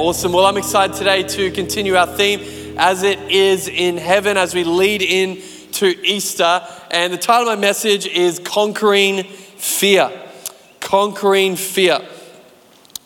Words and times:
Awesome. 0.00 0.32
Well, 0.32 0.46
I'm 0.46 0.56
excited 0.56 0.96
today 0.96 1.24
to 1.24 1.50
continue 1.50 1.94
our 1.94 2.06
theme 2.06 2.40
as 2.78 3.02
it 3.02 3.18
is 3.30 3.68
in 3.68 3.98
heaven 3.98 4.38
as 4.38 4.54
we 4.54 4.64
lead 4.64 5.02
in 5.02 5.42
to 5.72 5.88
Easter. 6.06 6.66
And 6.90 7.12
the 7.12 7.18
title 7.18 7.50
of 7.50 7.58
my 7.58 7.60
message 7.60 8.06
is 8.06 8.38
Conquering 8.38 9.24
Fear. 9.24 10.10
Conquering 10.80 11.54
Fear. 11.54 12.00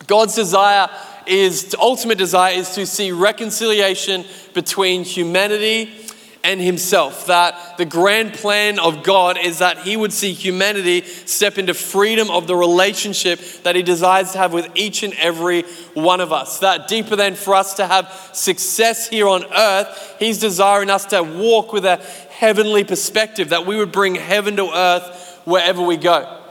God's 0.07 0.35
desire 0.35 0.87
is, 1.27 1.75
ultimate 1.77 2.17
desire 2.17 2.53
is 2.53 2.69
to 2.75 2.85
see 2.85 3.11
reconciliation 3.11 4.23
between 4.53 5.03
humanity 5.03 6.04
and 6.45 6.61
himself. 6.61 7.25
That 7.25 7.77
the 7.77 7.85
grand 7.85 8.33
plan 8.33 8.79
of 8.79 9.03
God 9.03 9.37
is 9.37 9.59
that 9.59 9.79
he 9.79 9.97
would 9.97 10.13
see 10.13 10.31
humanity 10.31 11.01
step 11.01 11.57
into 11.57 11.73
freedom 11.73 12.29
of 12.29 12.47
the 12.47 12.55
relationship 12.55 13.39
that 13.63 13.75
he 13.75 13.81
desires 13.81 14.31
to 14.31 14.37
have 14.37 14.53
with 14.53 14.69
each 14.75 15.03
and 15.03 15.13
every 15.15 15.63
one 15.95 16.21
of 16.21 16.31
us. 16.31 16.59
That 16.59 16.87
deeper 16.87 17.15
than 17.15 17.35
for 17.35 17.55
us 17.55 17.73
to 17.75 17.87
have 17.87 18.29
success 18.31 19.09
here 19.09 19.27
on 19.27 19.43
earth, 19.51 20.15
he's 20.19 20.39
desiring 20.39 20.89
us 20.89 21.05
to 21.07 21.23
walk 21.23 21.73
with 21.73 21.83
a 21.83 21.97
heavenly 22.29 22.83
perspective, 22.83 23.49
that 23.49 23.65
we 23.65 23.75
would 23.75 23.91
bring 23.91 24.15
heaven 24.15 24.55
to 24.57 24.69
earth 24.71 25.41
wherever 25.45 25.81
we 25.81 25.97
go. 25.97 26.41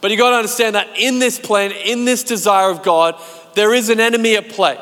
But 0.00 0.10
you 0.10 0.18
got 0.18 0.30
to 0.30 0.36
understand 0.36 0.74
that 0.74 0.98
in 0.98 1.20
this 1.20 1.38
plan, 1.38 1.70
in 1.70 2.04
this 2.04 2.24
desire 2.24 2.70
of 2.70 2.82
God, 2.82 3.14
there 3.54 3.72
is 3.72 3.88
an 3.88 4.00
enemy 4.00 4.36
at 4.36 4.48
play 4.48 4.78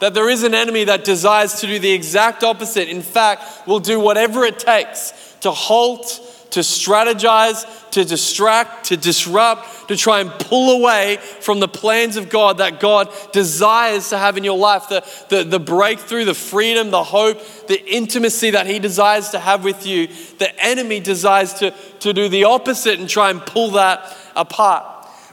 that 0.00 0.14
there 0.14 0.28
is 0.28 0.42
an 0.42 0.54
enemy 0.54 0.84
that 0.84 1.04
desires 1.04 1.60
to 1.60 1.66
do 1.66 1.78
the 1.78 1.92
exact 1.92 2.42
opposite. 2.42 2.88
In 2.88 3.02
fact, 3.02 3.66
will 3.66 3.80
do 3.80 4.00
whatever 4.00 4.44
it 4.44 4.58
takes 4.58 5.12
to 5.42 5.50
halt, 5.50 6.20
to 6.50 6.60
strategize, 6.60 7.64
to 7.90 8.04
distract, 8.04 8.86
to 8.86 8.96
disrupt, 8.96 9.88
to 9.88 9.96
try 9.96 10.20
and 10.20 10.30
pull 10.30 10.80
away 10.80 11.18
from 11.40 11.60
the 11.60 11.68
plans 11.68 12.16
of 12.16 12.28
God 12.28 12.58
that 12.58 12.80
God 12.80 13.08
desires 13.32 14.08
to 14.08 14.18
have 14.18 14.36
in 14.36 14.44
your 14.44 14.58
life. 14.58 14.88
The, 14.88 15.04
the, 15.28 15.44
the 15.44 15.60
breakthrough, 15.60 16.24
the 16.24 16.34
freedom, 16.34 16.90
the 16.90 17.04
hope, 17.04 17.38
the 17.66 17.82
intimacy 17.86 18.50
that 18.50 18.66
He 18.66 18.78
desires 18.78 19.30
to 19.30 19.38
have 19.38 19.64
with 19.64 19.86
you. 19.86 20.08
The 20.38 20.50
enemy 20.64 21.00
desires 21.00 21.54
to, 21.54 21.72
to 22.00 22.12
do 22.12 22.28
the 22.28 22.44
opposite 22.44 22.98
and 22.98 23.08
try 23.08 23.30
and 23.30 23.40
pull 23.40 23.72
that 23.72 24.16
apart. 24.34 24.86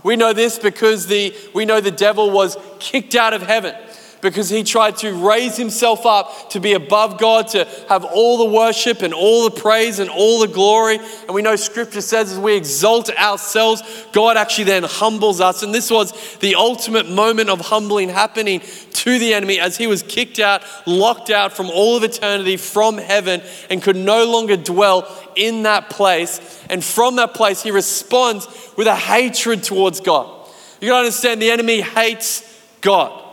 We 0.04 0.18
know 0.18 0.34
this 0.34 0.60
because 0.60 1.08
the, 1.08 1.36
we 1.54 1.66
know 1.66 1.82
the 1.82 1.90
devil 1.92 2.32
was 2.32 2.58
kicked 2.80 3.16
out 3.16 3.34
of 3.34 3.42
heaven 3.42 3.76
because 4.22 4.50
he 4.50 4.64
tried 4.64 4.98
to 4.98 5.14
raise 5.14 5.58
himself 5.58 6.06
up 6.06 6.50
to 6.52 6.60
be 6.60 6.74
above 6.74 7.20
God, 7.20 7.48
to 7.50 7.66
have 7.90 8.04
all 8.04 8.38
the 8.38 8.46
worship 8.54 9.02
and 9.02 9.14
all 9.14 9.50
the 9.50 9.60
praise 9.60 10.00
and 10.00 10.10
all 10.10 10.40
the 10.40 10.48
glory. 10.48 10.98
And 10.98 11.30
we 11.30 11.42
know 11.42 11.56
scripture 11.56 12.02
says 12.02 12.32
as 12.32 12.40
we 12.40 12.56
exalt 12.56 13.10
ourselves, 13.10 13.84
God 14.12 14.38
actually 14.38 14.66
then 14.66 14.84
humbles 14.84 15.40
us. 15.40 15.64
And 15.64 15.74
this 15.74 15.92
was 15.92 16.38
the 16.38 16.56
ultimate 16.56 17.10
moment 17.10 17.50
of 17.50 17.62
humbling 17.62 18.10
happening 18.10 18.62
to 18.94 19.20
the 19.20 19.34
enemy 19.34 19.60
as 19.60 19.78
he 19.78 19.88
was 19.88 20.04
kicked 20.04 20.40
out, 20.40 20.64
locked 20.86 21.30
out 21.30 21.54
from 21.54 21.70
all 21.70 21.98
of 21.98 22.04
eternity 22.04 22.58
from 22.58 22.98
heaven, 22.98 23.42
and 23.70 23.82
could 23.82 23.96
no 23.96 24.26
longer 24.26 24.58
dwell 24.58 25.08
in 25.36 25.64
that 25.64 25.90
place. 25.90 26.66
And 26.70 26.84
from 26.84 27.16
that 27.18 27.34
place, 27.34 27.62
he 27.62 27.72
responds 27.72 28.48
with 28.76 28.88
a 28.88 28.96
hatred 28.96 29.64
towards 29.64 30.00
God. 30.00 30.34
You 30.82 30.90
gotta 30.90 31.06
understand 31.06 31.42
the 31.42 31.52
enemy 31.52 31.82
hates 31.82 32.44
God. 32.82 33.24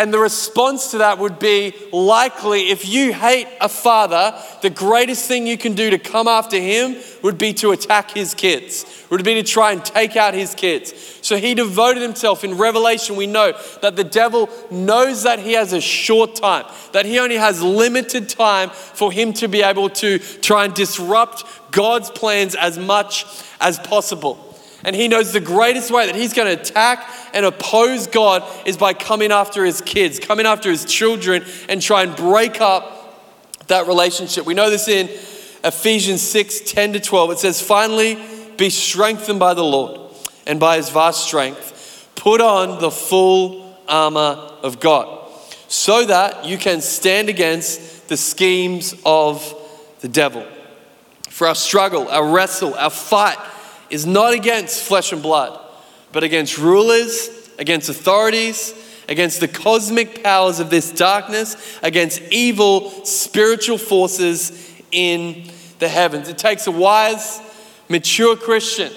And 0.00 0.14
the 0.14 0.18
response 0.18 0.92
to 0.92 0.98
that 0.98 1.18
would 1.18 1.38
be 1.38 1.74
likely 1.92 2.70
if 2.70 2.88
you 2.88 3.12
hate 3.12 3.46
a 3.60 3.68
father, 3.68 4.34
the 4.62 4.70
greatest 4.70 5.28
thing 5.28 5.46
you 5.46 5.58
can 5.58 5.74
do 5.74 5.90
to 5.90 5.98
come 5.98 6.26
after 6.26 6.58
him 6.58 6.96
would 7.20 7.36
be 7.36 7.52
to 7.54 7.72
attack 7.72 8.12
his 8.12 8.32
kids, 8.32 8.86
would 9.10 9.22
be 9.22 9.34
to 9.34 9.42
try 9.42 9.72
and 9.72 9.84
take 9.84 10.16
out 10.16 10.32
his 10.32 10.54
kids. 10.54 10.94
So 11.20 11.36
he 11.36 11.54
devoted 11.54 12.02
himself. 12.02 12.44
In 12.44 12.56
Revelation, 12.56 13.14
we 13.14 13.26
know 13.26 13.52
that 13.82 13.96
the 13.96 14.04
devil 14.04 14.48
knows 14.70 15.24
that 15.24 15.38
he 15.38 15.52
has 15.52 15.74
a 15.74 15.82
short 15.82 16.34
time, 16.34 16.64
that 16.92 17.04
he 17.04 17.18
only 17.18 17.36
has 17.36 17.62
limited 17.62 18.30
time 18.30 18.70
for 18.70 19.12
him 19.12 19.34
to 19.34 19.48
be 19.48 19.60
able 19.60 19.90
to 19.90 20.18
try 20.18 20.64
and 20.64 20.72
disrupt 20.72 21.44
God's 21.72 22.10
plans 22.10 22.54
as 22.54 22.78
much 22.78 23.26
as 23.60 23.78
possible. 23.78 24.49
And 24.84 24.96
he 24.96 25.08
knows 25.08 25.32
the 25.32 25.40
greatest 25.40 25.90
way 25.90 26.06
that 26.06 26.14
he's 26.14 26.32
going 26.32 26.54
to 26.54 26.60
attack 26.60 27.08
and 27.34 27.44
oppose 27.44 28.06
God 28.06 28.42
is 28.66 28.76
by 28.76 28.94
coming 28.94 29.30
after 29.30 29.64
his 29.64 29.80
kids, 29.80 30.18
coming 30.18 30.46
after 30.46 30.70
his 30.70 30.84
children, 30.84 31.44
and 31.68 31.82
try 31.82 32.02
and 32.02 32.16
break 32.16 32.60
up 32.60 33.66
that 33.68 33.86
relationship. 33.86 34.46
We 34.46 34.54
know 34.54 34.70
this 34.70 34.88
in 34.88 35.08
Ephesians 35.64 36.22
6 36.22 36.60
10 36.60 36.94
to 36.94 37.00
12. 37.00 37.30
It 37.32 37.38
says, 37.38 37.60
Finally, 37.60 38.18
be 38.56 38.70
strengthened 38.70 39.38
by 39.38 39.54
the 39.54 39.64
Lord 39.64 40.12
and 40.46 40.58
by 40.58 40.76
his 40.76 40.90
vast 40.90 41.24
strength. 41.24 42.10
Put 42.14 42.40
on 42.40 42.80
the 42.80 42.90
full 42.90 43.78
armor 43.88 44.50
of 44.62 44.80
God 44.80 45.18
so 45.68 46.04
that 46.04 46.44
you 46.44 46.58
can 46.58 46.80
stand 46.80 47.28
against 47.28 48.08
the 48.08 48.16
schemes 48.16 48.94
of 49.06 49.54
the 50.00 50.08
devil. 50.08 50.44
For 51.28 51.46
our 51.46 51.54
struggle, 51.54 52.08
our 52.08 52.26
wrestle, 52.26 52.74
our 52.74 52.90
fight, 52.90 53.38
is 53.90 54.06
not 54.06 54.32
against 54.32 54.82
flesh 54.84 55.12
and 55.12 55.22
blood, 55.22 55.58
but 56.12 56.22
against 56.22 56.58
rulers, 56.58 57.28
against 57.58 57.88
authorities, 57.88 58.74
against 59.08 59.40
the 59.40 59.48
cosmic 59.48 60.22
powers 60.22 60.60
of 60.60 60.70
this 60.70 60.90
darkness, 60.92 61.78
against 61.82 62.22
evil 62.30 62.90
spiritual 63.04 63.76
forces 63.78 64.72
in 64.92 65.50
the 65.80 65.88
heavens. 65.88 66.28
It 66.28 66.38
takes 66.38 66.66
a 66.66 66.70
wise, 66.70 67.40
mature 67.88 68.36
Christian 68.36 68.92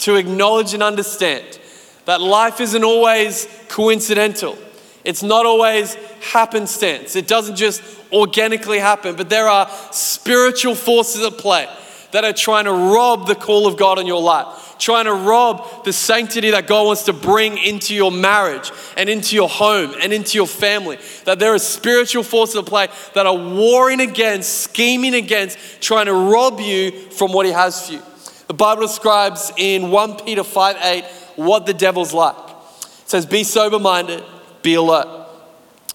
to 0.00 0.16
acknowledge 0.16 0.74
and 0.74 0.82
understand 0.82 1.60
that 2.04 2.20
life 2.20 2.60
isn't 2.60 2.84
always 2.84 3.48
coincidental. 3.68 4.58
It's 5.04 5.22
not 5.22 5.46
always 5.46 5.94
happenstance. 6.20 7.14
It 7.14 7.28
doesn't 7.28 7.56
just 7.56 7.82
organically 8.12 8.78
happen, 8.78 9.16
but 9.16 9.28
there 9.28 9.48
are 9.48 9.68
spiritual 9.90 10.74
forces 10.74 11.24
at 11.24 11.38
play 11.38 11.68
that 12.14 12.24
are 12.24 12.32
trying 12.32 12.64
to 12.64 12.72
rob 12.72 13.26
the 13.26 13.34
call 13.34 13.66
of 13.66 13.76
God 13.76 13.98
in 13.98 14.06
your 14.06 14.22
life, 14.22 14.76
trying 14.78 15.06
to 15.06 15.12
rob 15.12 15.84
the 15.84 15.92
sanctity 15.92 16.52
that 16.52 16.68
God 16.68 16.86
wants 16.86 17.02
to 17.06 17.12
bring 17.12 17.58
into 17.58 17.92
your 17.92 18.12
marriage 18.12 18.70
and 18.96 19.08
into 19.08 19.34
your 19.34 19.48
home 19.48 19.96
and 20.00 20.12
into 20.12 20.38
your 20.38 20.46
family. 20.46 20.96
That 21.24 21.40
there 21.40 21.52
are 21.52 21.58
spiritual 21.58 22.22
forces 22.22 22.54
at 22.54 22.66
play 22.66 22.86
that 23.14 23.26
are 23.26 23.36
warring 23.36 24.00
against, 24.00 24.62
scheming 24.62 25.14
against, 25.14 25.58
trying 25.80 26.06
to 26.06 26.12
rob 26.12 26.60
you 26.60 26.92
from 27.10 27.32
what 27.32 27.46
He 27.46 27.52
has 27.52 27.88
for 27.88 27.94
you. 27.94 28.02
The 28.46 28.54
Bible 28.54 28.82
describes 28.82 29.50
in 29.56 29.90
1 29.90 30.18
Peter 30.24 30.44
5 30.44 30.76
8 30.80 31.04
what 31.34 31.66
the 31.66 31.74
devil's 31.74 32.14
like. 32.14 32.36
It 32.36 33.10
says, 33.10 33.26
Be 33.26 33.42
sober 33.42 33.80
minded, 33.80 34.22
be 34.62 34.74
alert. 34.74 35.28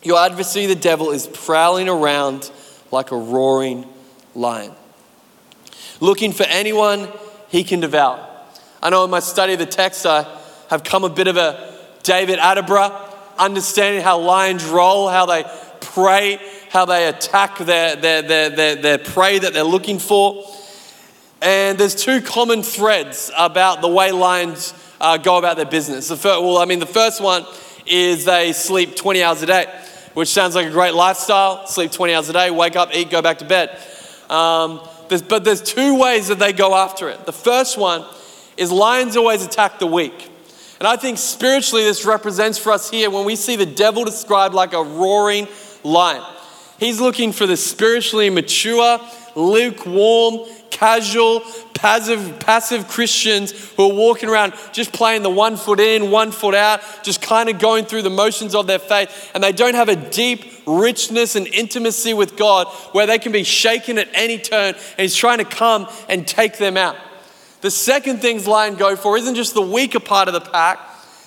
Your 0.03 0.19
adversary, 0.19 0.65
the 0.65 0.75
devil, 0.75 1.11
is 1.11 1.27
prowling 1.27 1.87
around 1.87 2.51
like 2.91 3.11
a 3.11 3.17
roaring 3.17 3.85
lion 4.35 4.75
looking 5.99 6.31
for 6.31 6.43
anyone 6.43 7.09
he 7.49 7.63
can 7.63 7.79
devour. 7.79 8.25
I 8.81 8.89
know 8.89 9.03
in 9.03 9.09
my 9.09 9.19
study 9.19 9.53
of 9.53 9.59
the 9.59 9.65
text, 9.65 10.05
I 10.05 10.25
have 10.69 10.83
come 10.83 11.03
a 11.03 11.09
bit 11.09 11.27
of 11.27 11.37
a 11.37 11.75
David 12.03 12.39
Attenborough, 12.39 13.37
understanding 13.37 14.01
how 14.01 14.19
lions 14.19 14.65
roll, 14.65 15.09
how 15.09 15.25
they 15.25 15.43
prey, 15.81 16.39
how 16.69 16.85
they 16.85 17.07
attack 17.07 17.57
their, 17.57 17.95
their, 17.95 18.21
their, 18.21 18.49
their, 18.49 18.75
their 18.75 18.97
prey 18.97 19.39
that 19.39 19.53
they're 19.53 19.63
looking 19.63 19.99
for. 19.99 20.45
And 21.41 21.77
there's 21.77 21.95
two 21.95 22.21
common 22.21 22.63
threads 22.63 23.31
about 23.37 23.81
the 23.81 23.87
way 23.87 24.11
lions 24.11 24.73
uh, 24.99 25.17
go 25.17 25.37
about 25.37 25.55
their 25.55 25.65
business. 25.65 26.09
The 26.09 26.17
first, 26.17 26.41
well, 26.41 26.57
I 26.57 26.65
mean, 26.65 26.79
the 26.79 26.85
first 26.85 27.21
one 27.21 27.45
is 27.85 28.25
they 28.25 28.53
sleep 28.53 28.95
20 28.95 29.23
hours 29.23 29.41
a 29.41 29.45
day, 29.45 29.65
which 30.13 30.29
sounds 30.29 30.55
like 30.55 30.67
a 30.67 30.71
great 30.71 30.93
lifestyle. 30.93 31.65
Sleep 31.67 31.91
20 31.91 32.13
hours 32.13 32.29
a 32.29 32.33
day, 32.33 32.51
wake 32.51 32.75
up, 32.75 32.93
eat, 32.93 33.09
go 33.09 33.21
back 33.21 33.39
to 33.39 33.45
bed. 33.45 33.69
Um, 34.29 34.81
but 35.09 35.43
there's 35.43 35.61
two 35.61 35.97
ways 35.97 36.27
that 36.27 36.39
they 36.39 36.53
go 36.53 36.75
after 36.75 37.09
it. 37.09 37.25
The 37.25 37.33
first 37.33 37.77
one 37.77 38.05
is 38.57 38.71
lions 38.71 39.17
always 39.17 39.45
attack 39.45 39.79
the 39.79 39.87
weak. 39.87 40.29
And 40.79 40.87
I 40.87 40.95
think 40.95 41.17
spiritually, 41.17 41.83
this 41.83 42.05
represents 42.05 42.57
for 42.57 42.71
us 42.71 42.89
here 42.89 43.09
when 43.09 43.25
we 43.25 43.35
see 43.35 43.55
the 43.57 43.65
devil 43.65 44.05
described 44.05 44.55
like 44.55 44.73
a 44.73 44.81
roaring 44.81 45.47
lion. 45.83 46.23
He's 46.79 47.01
looking 47.01 47.31
for 47.31 47.45
the 47.45 47.57
spiritually 47.57 48.29
mature, 48.29 48.99
lukewarm, 49.35 50.47
casual, 50.69 51.41
passive, 51.73 52.39
passive 52.39 52.87
Christians 52.87 53.51
who 53.75 53.89
are 53.89 53.93
walking 53.93 54.29
around 54.29 54.53
just 54.71 54.93
playing 54.93 55.23
the 55.23 55.29
one 55.29 55.57
foot 55.57 55.79
in, 55.79 56.11
one 56.11 56.31
foot 56.31 56.55
out, 56.55 56.81
just 57.03 57.21
kind 57.21 57.49
of 57.49 57.59
going 57.59 57.85
through 57.85 58.01
the 58.01 58.09
motions 58.09 58.55
of 58.55 58.67
their 58.67 58.79
faith, 58.79 59.31
and 59.33 59.43
they 59.43 59.51
don't 59.51 59.75
have 59.75 59.89
a 59.89 59.95
deep 59.95 60.45
richness 60.65 61.35
and 61.35 61.47
intimacy 61.47 62.13
with 62.13 62.37
God 62.37 62.67
where 62.93 63.07
they 63.07 63.19
can 63.19 63.31
be 63.31 63.43
shaken 63.43 63.97
at 63.97 64.07
any 64.13 64.37
turn, 64.37 64.73
and 64.73 64.99
He's 64.99 65.15
trying 65.15 65.39
to 65.39 65.45
come 65.45 65.87
and 66.07 66.27
take 66.27 66.57
them 66.57 66.77
out. 66.77 66.95
The 67.61 67.71
second 67.71 68.19
things 68.19 68.47
lion 68.47 68.75
go 68.75 68.95
for 68.95 69.17
isn't 69.17 69.35
just 69.35 69.53
the 69.53 69.61
weaker 69.61 69.99
part 69.99 70.29
of 70.29 70.33
the 70.33 70.41
pack, 70.41 70.79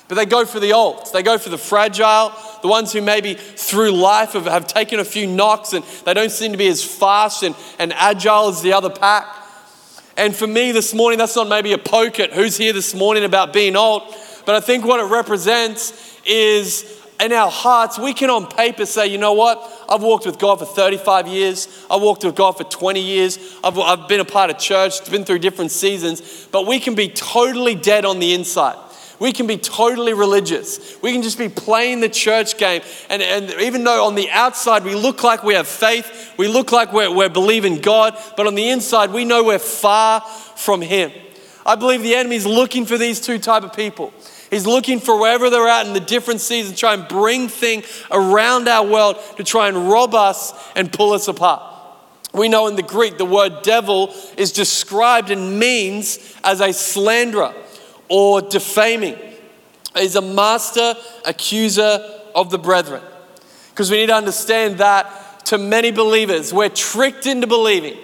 but 0.08 0.16
they 0.16 0.26
go 0.26 0.44
for 0.44 0.60
the 0.60 0.72
old. 0.72 1.10
They 1.12 1.22
go 1.22 1.38
for 1.38 1.48
the 1.48 1.58
fragile, 1.58 2.32
the 2.60 2.68
ones 2.68 2.92
who 2.92 3.00
maybe 3.00 3.34
through 3.34 3.92
life 3.92 4.32
have, 4.32 4.46
have 4.46 4.66
taken 4.66 5.00
a 5.00 5.04
few 5.04 5.26
knocks 5.26 5.72
and 5.72 5.84
they 6.04 6.14
don't 6.14 6.30
seem 6.30 6.52
to 6.52 6.58
be 6.58 6.68
as 6.68 6.84
fast 6.84 7.42
and, 7.42 7.54
and 7.78 7.92
agile 7.94 8.48
as 8.48 8.62
the 8.62 8.72
other 8.72 8.90
pack. 8.90 9.26
And 10.16 10.36
for 10.36 10.46
me 10.46 10.72
this 10.72 10.92
morning, 10.92 11.18
that's 11.18 11.36
not 11.36 11.48
maybe 11.48 11.72
a 11.72 11.78
poke 11.78 12.20
at 12.20 12.32
who's 12.32 12.58
here 12.58 12.72
this 12.72 12.94
morning 12.94 13.24
about 13.24 13.52
being 13.52 13.76
old, 13.76 14.02
but 14.44 14.54
I 14.54 14.60
think 14.60 14.84
what 14.84 15.00
it 15.00 15.04
represents 15.04 16.20
is 16.26 17.00
in 17.22 17.32
our 17.32 17.50
hearts, 17.50 17.98
we 17.98 18.12
can 18.12 18.30
on 18.30 18.46
paper 18.46 18.84
say, 18.84 19.06
you 19.06 19.16
know 19.16 19.32
what? 19.32 19.70
I've 19.88 20.02
walked 20.02 20.26
with 20.26 20.38
God 20.38 20.58
for 20.58 20.64
35 20.64 21.28
years. 21.28 21.86
I've 21.88 22.02
walked 22.02 22.24
with 22.24 22.34
God 22.34 22.56
for 22.56 22.64
20 22.64 23.00
years. 23.00 23.38
I've, 23.62 23.78
I've 23.78 24.08
been 24.08 24.20
a 24.20 24.24
part 24.24 24.50
of 24.50 24.58
church, 24.58 25.08
been 25.10 25.24
through 25.24 25.38
different 25.38 25.70
seasons, 25.70 26.48
but 26.50 26.66
we 26.66 26.80
can 26.80 26.94
be 26.94 27.08
totally 27.08 27.76
dead 27.76 28.04
on 28.04 28.18
the 28.18 28.34
inside. 28.34 28.76
We 29.22 29.32
can 29.32 29.46
be 29.46 29.56
totally 29.56 30.14
religious. 30.14 31.00
We 31.00 31.12
can 31.12 31.22
just 31.22 31.38
be 31.38 31.48
playing 31.48 32.00
the 32.00 32.08
church 32.08 32.58
game. 32.58 32.82
And, 33.08 33.22
and 33.22 33.52
even 33.60 33.84
though 33.84 34.04
on 34.04 34.16
the 34.16 34.28
outside 34.32 34.82
we 34.82 34.96
look 34.96 35.22
like 35.22 35.44
we 35.44 35.54
have 35.54 35.68
faith, 35.68 36.34
we 36.36 36.48
look 36.48 36.72
like 36.72 36.92
we're, 36.92 37.14
we're 37.14 37.28
believing 37.28 37.78
God, 37.78 38.18
but 38.36 38.48
on 38.48 38.56
the 38.56 38.68
inside 38.70 39.12
we 39.12 39.24
know 39.24 39.44
we're 39.44 39.60
far 39.60 40.22
from 40.22 40.80
Him. 40.80 41.12
I 41.64 41.76
believe 41.76 42.02
the 42.02 42.16
enemy 42.16 42.34
is 42.34 42.46
looking 42.46 42.84
for 42.84 42.98
these 42.98 43.20
two 43.20 43.38
type 43.38 43.62
of 43.62 43.72
people. 43.72 44.12
He's 44.50 44.66
looking 44.66 44.98
for 44.98 45.16
wherever 45.20 45.50
they're 45.50 45.68
at 45.68 45.86
in 45.86 45.92
the 45.92 46.00
different 46.00 46.40
seasons, 46.40 46.76
try 46.76 46.94
and 46.94 47.06
bring 47.06 47.46
thing 47.46 47.84
around 48.10 48.66
our 48.66 48.84
world 48.84 49.18
to 49.36 49.44
try 49.44 49.68
and 49.68 49.88
rob 49.88 50.16
us 50.16 50.52
and 50.74 50.92
pull 50.92 51.12
us 51.12 51.28
apart. 51.28 51.62
We 52.34 52.48
know 52.48 52.66
in 52.66 52.74
the 52.74 52.82
Greek 52.82 53.18
the 53.18 53.24
word 53.24 53.62
devil 53.62 54.12
is 54.36 54.50
described 54.50 55.30
and 55.30 55.60
means 55.60 56.18
as 56.42 56.60
a 56.60 56.72
slanderer 56.72 57.54
or 58.14 58.42
defaming. 58.42 59.16
He's 59.96 60.16
a 60.16 60.20
master 60.20 60.94
accuser 61.24 62.20
of 62.34 62.50
the 62.50 62.58
brethren. 62.58 63.02
Because 63.70 63.90
we 63.90 63.96
need 63.96 64.08
to 64.08 64.14
understand 64.14 64.76
that 64.78 65.46
to 65.46 65.56
many 65.56 65.92
believers, 65.92 66.52
we're 66.52 66.68
tricked 66.68 67.24
into 67.24 67.46
believing 67.46 67.96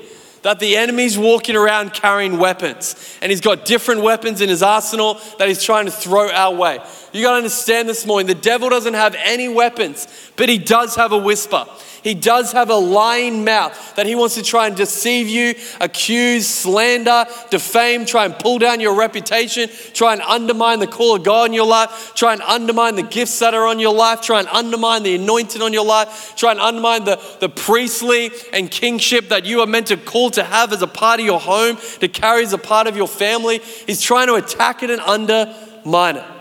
that 0.42 0.60
the 0.60 0.78
enemy's 0.78 1.18
walking 1.18 1.56
around 1.56 1.92
carrying 1.92 2.38
weapons 2.38 3.18
and 3.20 3.30
he's 3.30 3.42
got 3.42 3.66
different 3.66 4.00
weapons 4.00 4.40
in 4.40 4.48
his 4.48 4.62
arsenal 4.62 5.20
that 5.38 5.46
he's 5.46 5.62
trying 5.62 5.84
to 5.84 5.90
throw 5.90 6.30
our 6.30 6.54
way. 6.54 6.78
You 7.12 7.22
got 7.22 7.32
to 7.32 7.36
understand 7.38 7.88
this 7.88 8.06
morning 8.06 8.26
the 8.26 8.34
devil 8.34 8.68
doesn't 8.68 8.94
have 8.94 9.14
any 9.18 9.48
weapons, 9.48 10.06
but 10.36 10.48
he 10.48 10.58
does 10.58 10.94
have 10.96 11.12
a 11.12 11.18
whisper. 11.18 11.66
He 12.02 12.14
does 12.14 12.52
have 12.52 12.70
a 12.70 12.76
lying 12.76 13.44
mouth 13.44 13.96
that 13.96 14.06
he 14.06 14.14
wants 14.14 14.36
to 14.36 14.42
try 14.42 14.66
and 14.66 14.76
deceive 14.76 15.28
you, 15.28 15.54
accuse, 15.80 16.46
slander, 16.46 17.26
defame, 17.50 18.04
try 18.04 18.24
and 18.24 18.38
pull 18.38 18.58
down 18.58 18.80
your 18.80 18.94
reputation, 18.94 19.68
try 19.94 20.12
and 20.12 20.22
undermine 20.22 20.78
the 20.78 20.86
call 20.86 21.16
of 21.16 21.24
God 21.24 21.50
in 21.50 21.54
your 21.54 21.66
life, 21.66 22.12
try 22.14 22.32
and 22.32 22.42
undermine 22.42 22.94
the 22.94 23.02
gifts 23.02 23.38
that 23.40 23.52
are 23.52 23.66
on 23.66 23.78
your 23.78 23.94
life, 23.94 24.20
try 24.20 24.38
and 24.38 24.48
undermine 24.48 25.02
the 25.02 25.16
anointing 25.16 25.60
on 25.60 25.72
your 25.72 25.84
life, 25.84 26.34
try 26.36 26.52
and 26.52 26.60
undermine 26.60 27.04
the, 27.04 27.20
the 27.40 27.48
priestly 27.48 28.30
and 28.52 28.70
kingship 28.70 29.28
that 29.28 29.44
you 29.44 29.60
are 29.60 29.66
meant 29.66 29.88
to 29.88 29.96
call 29.96 30.30
to 30.30 30.44
have 30.44 30.72
as 30.72 30.82
a 30.82 30.86
part 30.86 31.20
of 31.20 31.26
your 31.26 31.40
home, 31.40 31.76
to 32.00 32.08
carry 32.08 32.44
as 32.44 32.52
a 32.52 32.58
part 32.58 32.86
of 32.86 32.96
your 32.96 33.08
family. 33.08 33.58
He's 33.58 34.00
trying 34.00 34.28
to 34.28 34.34
attack 34.34 34.82
it 34.82 34.90
and 34.90 35.00
undermine 35.00 36.16
it. 36.16 36.37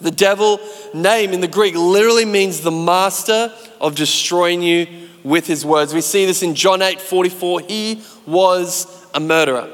The 0.00 0.10
devil 0.10 0.60
name 0.92 1.32
in 1.32 1.40
the 1.40 1.48
Greek 1.48 1.76
literally 1.76 2.24
means 2.24 2.60
the 2.60 2.70
master 2.70 3.52
of 3.80 3.94
destroying 3.94 4.62
you 4.62 4.86
with 5.22 5.46
his 5.46 5.64
words. 5.64 5.94
We 5.94 6.00
see 6.00 6.26
this 6.26 6.42
in 6.42 6.54
John 6.54 6.82
8 6.82 7.00
44. 7.00 7.60
He 7.60 8.02
was 8.26 9.06
a 9.14 9.20
murderer 9.20 9.70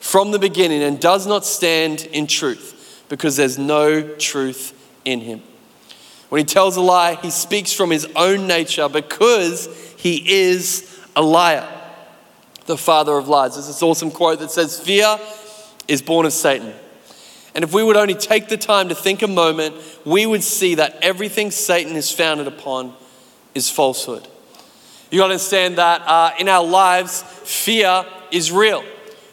from 0.00 0.30
the 0.30 0.38
beginning 0.38 0.82
and 0.82 1.00
does 1.00 1.26
not 1.26 1.44
stand 1.44 2.02
in 2.06 2.26
truth 2.26 3.04
because 3.08 3.36
there's 3.36 3.58
no 3.58 4.16
truth 4.16 4.72
in 5.04 5.20
him. 5.20 5.42
When 6.28 6.38
he 6.38 6.44
tells 6.44 6.76
a 6.76 6.80
lie, 6.80 7.16
he 7.16 7.30
speaks 7.30 7.72
from 7.72 7.90
his 7.90 8.06
own 8.16 8.46
nature 8.46 8.88
because 8.88 9.68
he 9.96 10.48
is 10.48 11.00
a 11.14 11.22
liar, 11.22 11.68
the 12.66 12.76
father 12.76 13.16
of 13.16 13.28
lies. 13.28 13.54
There's 13.54 13.66
this 13.66 13.82
awesome 13.82 14.10
quote 14.10 14.40
that 14.40 14.50
says, 14.50 14.80
Fear 14.80 15.18
is 15.86 16.02
born 16.02 16.26
of 16.26 16.32
Satan. 16.32 16.74
And 17.54 17.62
if 17.62 17.72
we 17.72 17.82
would 17.82 17.96
only 17.96 18.14
take 18.14 18.48
the 18.48 18.56
time 18.56 18.88
to 18.88 18.94
think 18.94 19.22
a 19.22 19.28
moment, 19.28 19.76
we 20.04 20.26
would 20.26 20.42
see 20.42 20.74
that 20.76 20.98
everything 21.02 21.50
Satan 21.50 21.94
is 21.94 22.10
founded 22.10 22.48
upon 22.48 22.94
is 23.54 23.70
falsehood. 23.70 24.26
You 25.10 25.18
got 25.18 25.28
to 25.28 25.34
understand 25.34 25.78
that 25.78 26.02
uh, 26.02 26.32
in 26.40 26.48
our 26.48 26.64
lives, 26.64 27.22
fear 27.22 28.04
is 28.32 28.50
real. 28.50 28.82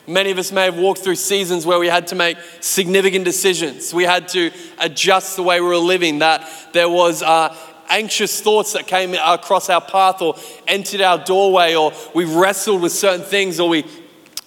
Many 0.06 0.30
of 0.30 0.38
us 0.38 0.52
may 0.52 0.66
have 0.66 0.78
walked 0.78 1.00
through 1.00 1.16
seasons 1.16 1.66
where 1.66 1.80
we 1.80 1.88
had 1.88 2.08
to 2.08 2.16
make 2.16 2.38
significant 2.60 3.26
decisions. 3.26 3.94
We 3.94 4.04
had 4.04 4.28
to 4.30 4.52
adjust 4.78 5.36
the 5.36 5.44
way 5.44 5.60
we 5.60 5.68
were 5.68 5.78
living, 5.78 6.20
that 6.20 6.48
there 6.74 6.90
was 6.90 7.24
uh, 7.24 7.56
anxious 7.90 8.42
thoughts 8.42 8.74
that 8.74 8.88
came 8.88 9.14
across 9.14 9.70
our 9.70 9.82
path 9.82 10.22
or 10.22 10.36
entered 10.68 11.02
our 11.02 11.18
doorway, 11.24 11.76
or 11.76 11.94
we 12.14 12.26
wrestled 12.26 12.82
with 12.82 12.92
certain 12.92 13.26
things, 13.26 13.60
or 13.60 13.70
we 13.70 13.86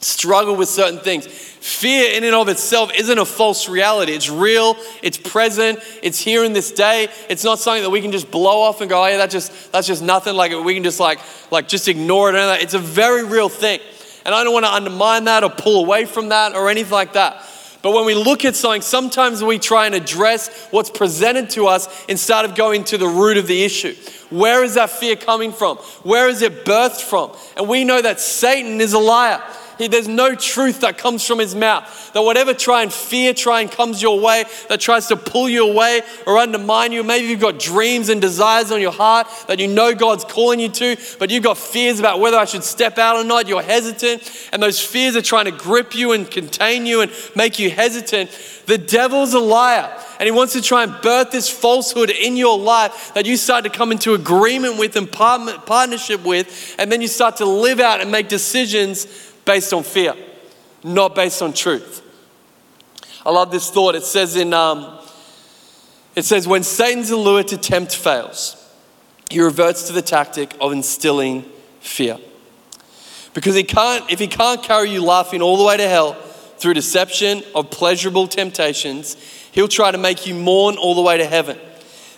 struggled 0.05 0.59
with 0.59 0.69
certain 0.69 0.99
things. 0.99 1.27
Fear, 1.27 2.13
in 2.13 2.25
and 2.25 2.35
of 2.35 2.49
itself, 2.49 2.93
isn't 2.95 3.19
a 3.19 3.25
false 3.25 3.69
reality. 3.69 4.13
It's 4.13 4.29
real, 4.29 4.77
it's 5.03 5.17
present, 5.17 5.79
it's 6.03 6.19
here 6.19 6.45
in 6.45 6.53
this 6.53 6.71
day. 6.71 7.09
It's 7.31 7.43
not 7.43 7.59
something 7.59 7.83
that 7.83 7.91
we 7.91 8.03
can 8.03 8.13
just 8.13 8.31
blow 8.31 8.61
off 8.61 8.83
and 8.83 8.91
go, 8.91 9.03
oh, 9.03 9.07
yeah, 9.07 9.17
that's 9.17 9.33
just, 9.33 9.73
that's 9.73 9.87
just 9.87 10.03
nothing. 10.03 10.35
Like, 10.35 10.53
we 10.65 10.75
can 10.75 10.85
just, 10.85 11.01
like, 11.01 11.21
like 11.51 11.67
just 11.67 11.89
ignore 11.89 12.29
it. 12.31 12.35
It's 12.63 12.75
a 12.75 12.79
very 12.79 13.25
real 13.25 13.49
thing. 13.49 13.81
And 14.27 14.35
I 14.35 14.45
don't 14.45 14.53
want 14.53 14.67
to 14.67 14.73
undermine 14.73 15.25
that 15.25 15.43
or 15.43 15.51
pull 15.51 15.85
away 15.85 16.05
from 16.05 16.29
that 16.31 16.55
or 16.55 16.69
anything 16.69 16.93
like 16.93 17.15
that. 17.15 17.43
But 17.83 17.93
when 17.93 18.07
we 18.07 18.15
look 18.15 18.47
at 18.47 18.57
something, 18.57 18.81
sometimes 18.81 19.45
we 19.45 19.59
try 19.59 19.85
and 19.85 19.95
address 19.95 20.69
what's 20.71 20.89
presented 20.89 21.51
to 21.51 21.67
us 21.67 22.07
instead 22.07 22.47
of 22.47 22.55
going 22.55 22.85
to 22.85 22.97
the 22.97 23.07
root 23.07 23.37
of 23.37 23.47
the 23.47 23.63
issue. 23.63 23.95
Where 24.31 24.65
is 24.65 24.75
that 24.75 24.89
fear 24.89 25.17
coming 25.17 25.53
from? 25.53 25.77
Where 26.03 26.29
is 26.29 26.41
it 26.41 26.65
birthed 26.65 27.03
from? 27.03 27.33
And 27.59 27.69
we 27.69 27.85
know 27.85 28.01
that 28.01 28.21
Satan 28.21 28.81
is 28.81 28.95
a 28.95 28.99
liar. 28.99 29.43
He, 29.79 29.89
there's 29.89 30.09
no 30.09 30.35
truth 30.35 30.81
that 30.81 30.99
comes 30.99 31.27
from 31.27 31.39
his 31.39 31.55
mouth. 31.55 32.13
That 32.13 32.23
whatever 32.23 32.55
try 32.55 32.83
and 32.83 32.93
fear 32.93 33.35
try 33.35 33.61
and 33.61 33.71
comes 33.71 34.01
your 34.01 34.21
way, 34.21 34.45
that 34.69 34.81
tries 34.81 35.09
to 35.09 35.17
pull 35.17 35.49
you 35.49 35.69
away 35.69 36.03
or 36.27 36.39
undermine 36.39 36.93
you. 36.93 37.03
Maybe 37.03 37.27
you've 37.27 37.41
got 37.41 37.59
dreams 37.59 38.09
and 38.09 38.21
desires 38.21 38.71
on 38.71 38.81
your 38.81 38.93
heart 38.93 39.27
that 39.49 39.59
you 39.59 39.67
know 39.67 39.95
God's 39.95 40.25
calling 40.25 40.61
you 40.61 40.69
to, 40.69 40.97
but 41.19 41.31
you've 41.31 41.45
got 41.45 41.59
fears 41.59 41.99
about 41.99 42.21
whether 42.21 42.37
I 42.37 42.45
should 42.45 42.65
step 42.65 42.99
out 42.99 43.17
or 43.17 43.25
not. 43.25 43.49
You're 43.49 43.63
hesitant, 43.63 44.49
and 44.53 44.63
those 44.63 44.81
fears 44.81 45.17
are 45.17 45.23
trying 45.23 45.47
to 45.47 45.53
grip 45.53 45.95
you 45.95 46.13
and 46.13 46.31
contain 46.31 46.87
you 46.87 47.01
and 47.01 47.11
make 47.35 47.59
you 47.59 47.71
hesitant. 47.71 48.31
The 48.67 48.79
devil's 48.79 49.35
a 49.35 49.41
liar. 49.41 49.91
And 50.19 50.27
he 50.27 50.31
wants 50.31 50.53
to 50.53 50.63
try 50.63 50.85
and 50.85 50.95
birth 51.03 51.33
this 51.33 51.51
falsehood 51.51 52.09
in 52.09 52.37
your 52.37 52.57
life 52.57 53.13
that 53.15 53.27
you 53.27 53.37
start 53.37 53.65
to 53.65 53.71
come 53.71 53.91
into 53.91 54.15
agreement 54.15 54.79
with 54.79 54.97
and 54.97 55.11
partnership 55.11 56.25
with, 56.25 56.77
and 56.79 56.91
then 56.91 57.03
you 57.03 57.09
start 57.09 57.37
to 57.39 57.45
live 57.45 57.81
out 57.81 58.01
and 58.01 58.13
make 58.13 58.29
decisions 58.29 59.07
based 59.45 59.73
on 59.73 59.83
fear, 59.83 60.15
not 60.83 61.15
based 61.15 61.43
on 61.43 61.53
truth. 61.53 62.03
I 63.25 63.31
love 63.31 63.51
this 63.51 63.71
thought. 63.71 63.95
It 63.95 64.05
says 64.05 64.37
in, 64.37 64.53
um, 64.53 64.99
it 66.15 66.25
says, 66.25 66.47
when 66.47 66.63
Satan's 66.63 67.11
allure 67.11 67.43
to 67.45 67.57
tempt 67.57 67.95
fails, 67.95 68.61
he 69.31 69.41
reverts 69.41 69.87
to 69.87 69.93
the 69.93 70.03
tactic 70.03 70.55
of 70.61 70.73
instilling 70.73 71.43
fear. 71.81 72.19
Because 73.33 73.55
he 73.55 73.65
can't, 73.65 74.09
if 74.11 74.19
he 74.21 74.29
can't 74.29 74.63
carry 74.63 74.91
you 74.91 75.03
laughing 75.03 75.43
all 75.43 75.57
the 75.57 75.65
way 75.65 75.77
to 75.77 75.89
hell 75.89 76.15
through 76.59 76.75
deception 76.75 77.43
of 77.55 77.71
pleasurable 77.71 78.29
temptations, 78.29 79.17
he'll 79.53 79.69
try 79.69 79.91
to 79.91 79.99
make 79.99 80.27
you 80.27 80.35
mourn 80.35 80.77
all 80.77 80.95
the 80.95 81.03
way 81.03 81.19
to 81.19 81.27
heaven. 81.27 81.59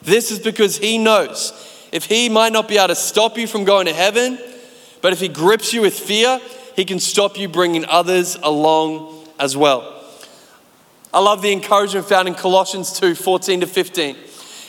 This 0.02 0.30
is 0.30 0.38
because 0.38 0.76
he 0.76 0.98
knows 0.98 1.52
if 1.90 2.04
he 2.04 2.28
might 2.28 2.52
not 2.52 2.68
be 2.68 2.76
able 2.76 2.88
to 2.88 2.94
stop 2.94 3.38
you 3.38 3.46
from 3.46 3.64
going 3.64 3.86
to 3.86 3.94
heaven, 3.94 4.38
but 5.00 5.12
if 5.12 5.20
he 5.20 5.28
grips 5.28 5.72
you 5.72 5.80
with 5.80 5.98
fear, 5.98 6.40
he 6.76 6.84
can 6.84 7.00
stop 7.00 7.38
you 7.38 7.48
bringing 7.48 7.86
others 7.86 8.36
along 8.42 9.26
as 9.40 9.56
well. 9.56 9.94
I 11.12 11.20
love 11.20 11.40
the 11.40 11.52
encouragement 11.52 12.06
found 12.06 12.28
in 12.28 12.34
Colossians 12.34 12.98
2 13.00 13.14
14 13.14 13.60
to 13.60 13.66
15. 13.66 14.16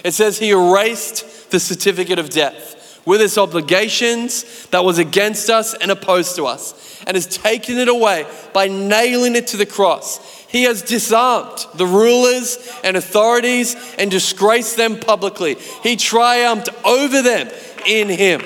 It 0.05 0.13
says, 0.13 0.39
He 0.39 0.51
erased 0.51 1.51
the 1.51 1.59
certificate 1.59 2.17
of 2.17 2.29
death 2.29 3.01
with 3.05 3.21
its 3.21 3.37
obligations 3.37 4.65
that 4.67 4.83
was 4.83 4.97
against 4.97 5.49
us 5.49 5.73
and 5.73 5.91
opposed 5.91 6.35
to 6.37 6.45
us, 6.45 7.03
and 7.05 7.15
has 7.15 7.27
taken 7.27 7.77
it 7.77 7.87
away 7.87 8.25
by 8.53 8.67
nailing 8.67 9.35
it 9.35 9.47
to 9.47 9.57
the 9.57 9.65
cross. 9.65 10.45
He 10.47 10.63
has 10.63 10.81
disarmed 10.81 11.65
the 11.75 11.85
rulers 11.85 12.57
and 12.83 12.95
authorities 12.95 13.75
and 13.97 14.09
disgraced 14.09 14.77
them 14.77 14.99
publicly. 14.99 15.55
He 15.83 15.97
triumphed 15.97 16.69
over 16.85 17.21
them 17.21 17.49
in 17.85 18.07
Him. 18.07 18.41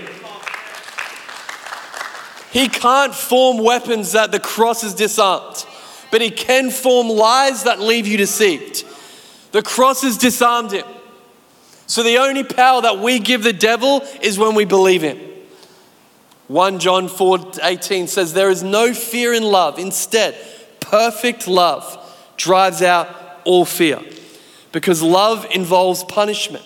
He 2.52 2.68
can't 2.68 3.16
form 3.16 3.58
weapons 3.60 4.12
that 4.12 4.32
the 4.32 4.40
cross 4.40 4.82
has 4.82 4.94
disarmed, 4.94 5.66
but 6.12 6.22
he 6.22 6.30
can 6.30 6.70
form 6.70 7.08
lies 7.08 7.64
that 7.64 7.80
leave 7.80 8.08
you 8.08 8.18
deceived. 8.18 8.86
The 9.54 9.62
cross 9.62 10.02
has 10.02 10.18
disarmed 10.18 10.72
him. 10.72 10.86
So 11.88 12.04
the 12.04 12.18
only 12.18 12.44
power 12.44 12.82
that 12.82 13.00
we 13.00 13.20
give 13.20 13.44
the 13.44 13.54
devil 13.54 14.02
is 14.22 14.38
when 14.38 14.56
we 14.56 14.66
believe 14.66 15.02
him. 15.02 15.20
1 16.48 16.80
John 16.80 17.08
4 17.08 17.52
18 17.64 18.08
says, 18.08 18.34
There 18.34 18.50
is 18.50 18.64
no 18.64 18.94
fear 18.94 19.34
in 19.34 19.44
love. 19.44 19.80
Instead, 19.80 20.36
perfect 20.82 21.48
love 21.48 21.98
drives 22.36 22.82
out 22.82 23.08
all 23.46 23.64
fear 23.64 24.02
because 24.74 25.02
love 25.02 25.46
involves 25.52 26.04
punishment. 26.04 26.66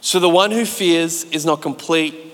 So 0.00 0.18
the 0.18 0.28
one 0.28 0.50
who 0.50 0.64
fears 0.64 1.22
is 1.24 1.46
not 1.46 1.62
complete 1.62 2.31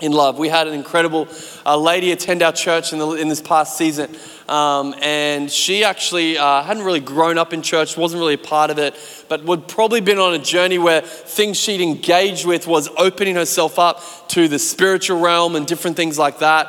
in 0.00 0.12
love. 0.12 0.38
We 0.38 0.48
had 0.48 0.66
an 0.66 0.74
incredible 0.74 1.28
uh, 1.64 1.76
lady 1.78 2.10
attend 2.10 2.42
our 2.42 2.52
church 2.52 2.92
in, 2.92 2.98
the, 2.98 3.10
in 3.12 3.28
this 3.28 3.40
past 3.40 3.78
season, 3.78 4.14
um, 4.48 4.94
and 5.00 5.50
she 5.50 5.84
actually 5.84 6.36
uh, 6.36 6.62
hadn't 6.62 6.82
really 6.82 7.00
grown 7.00 7.38
up 7.38 7.52
in 7.52 7.62
church, 7.62 7.96
wasn't 7.96 8.18
really 8.18 8.34
a 8.34 8.38
part 8.38 8.70
of 8.70 8.78
it, 8.78 8.94
but 9.28 9.44
would 9.44 9.68
probably 9.68 10.00
been 10.00 10.18
on 10.18 10.34
a 10.34 10.38
journey 10.38 10.78
where 10.78 11.00
things 11.00 11.56
she'd 11.58 11.80
engaged 11.80 12.44
with 12.44 12.66
was 12.66 12.88
opening 12.98 13.36
herself 13.36 13.78
up 13.78 14.02
to 14.30 14.48
the 14.48 14.58
spiritual 14.58 15.20
realm 15.20 15.54
and 15.54 15.66
different 15.66 15.96
things 15.96 16.18
like 16.18 16.40
that, 16.40 16.66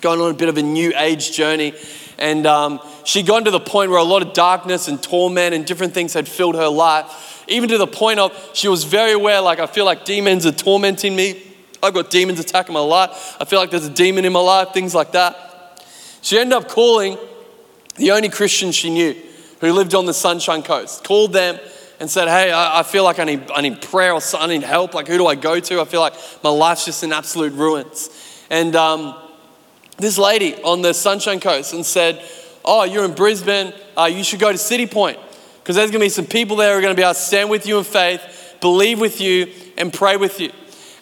going 0.00 0.20
on 0.20 0.30
a 0.30 0.34
bit 0.34 0.48
of 0.48 0.56
a 0.56 0.62
new 0.62 0.92
age 0.96 1.32
journey. 1.32 1.74
And 2.18 2.46
um, 2.46 2.80
she'd 3.04 3.26
gone 3.26 3.44
to 3.44 3.50
the 3.50 3.60
point 3.60 3.90
where 3.90 4.00
a 4.00 4.04
lot 4.04 4.22
of 4.22 4.32
darkness 4.32 4.88
and 4.88 5.00
torment 5.00 5.54
and 5.54 5.64
different 5.64 5.94
things 5.94 6.14
had 6.14 6.26
filled 6.26 6.56
her 6.56 6.68
life, 6.68 7.44
even 7.46 7.68
to 7.68 7.78
the 7.78 7.86
point 7.86 8.18
of 8.18 8.32
she 8.54 8.68
was 8.68 8.84
very 8.84 9.12
aware, 9.12 9.40
like, 9.40 9.60
I 9.60 9.66
feel 9.66 9.84
like 9.84 10.04
demons 10.04 10.44
are 10.46 10.52
tormenting 10.52 11.14
me. 11.14 11.44
I've 11.82 11.94
got 11.94 12.10
demons 12.10 12.40
attacking 12.40 12.72
my 12.72 12.80
life. 12.80 13.36
I 13.40 13.44
feel 13.44 13.58
like 13.58 13.70
there's 13.70 13.86
a 13.86 13.90
demon 13.90 14.24
in 14.24 14.32
my 14.32 14.40
life, 14.40 14.72
things 14.72 14.94
like 14.94 15.12
that. 15.12 15.82
She 16.22 16.38
ended 16.38 16.56
up 16.56 16.68
calling 16.68 17.16
the 17.96 18.10
only 18.12 18.28
Christian 18.28 18.72
she 18.72 18.90
knew 18.90 19.14
who 19.60 19.72
lived 19.72 19.94
on 19.94 20.06
the 20.06 20.14
Sunshine 20.14 20.62
Coast, 20.62 21.04
called 21.04 21.32
them 21.32 21.58
and 22.00 22.08
said, 22.08 22.28
Hey, 22.28 22.52
I, 22.52 22.80
I 22.80 22.82
feel 22.82 23.04
like 23.04 23.18
I 23.18 23.24
need, 23.24 23.50
I 23.50 23.60
need 23.60 23.82
prayer 23.82 24.12
or 24.12 24.20
I 24.38 24.46
need 24.46 24.62
help. 24.62 24.94
Like, 24.94 25.08
who 25.08 25.18
do 25.18 25.26
I 25.26 25.34
go 25.34 25.58
to? 25.60 25.80
I 25.80 25.84
feel 25.84 26.00
like 26.00 26.14
my 26.42 26.50
life's 26.50 26.84
just 26.84 27.02
in 27.02 27.12
absolute 27.12 27.52
ruins. 27.54 28.10
And 28.50 28.74
um, 28.76 29.16
this 29.98 30.18
lady 30.18 30.54
on 30.62 30.82
the 30.82 30.94
Sunshine 30.94 31.40
Coast 31.40 31.72
and 31.72 31.84
said, 31.84 32.22
Oh, 32.64 32.84
you're 32.84 33.04
in 33.04 33.14
Brisbane, 33.14 33.72
uh, 33.96 34.04
you 34.04 34.22
should 34.22 34.40
go 34.40 34.52
to 34.52 34.58
City 34.58 34.86
Point 34.86 35.18
because 35.60 35.76
there's 35.76 35.90
going 35.90 36.00
to 36.00 36.06
be 36.06 36.10
some 36.10 36.26
people 36.26 36.56
there 36.56 36.72
who 36.72 36.78
are 36.78 36.82
going 36.82 36.94
to 36.94 36.96
be 36.96 37.02
able 37.02 37.14
to 37.14 37.20
stand 37.20 37.50
with 37.50 37.66
you 37.66 37.78
in 37.78 37.84
faith, 37.84 38.56
believe 38.60 39.00
with 39.00 39.20
you, 39.20 39.52
and 39.76 39.92
pray 39.92 40.16
with 40.16 40.40
you. 40.40 40.50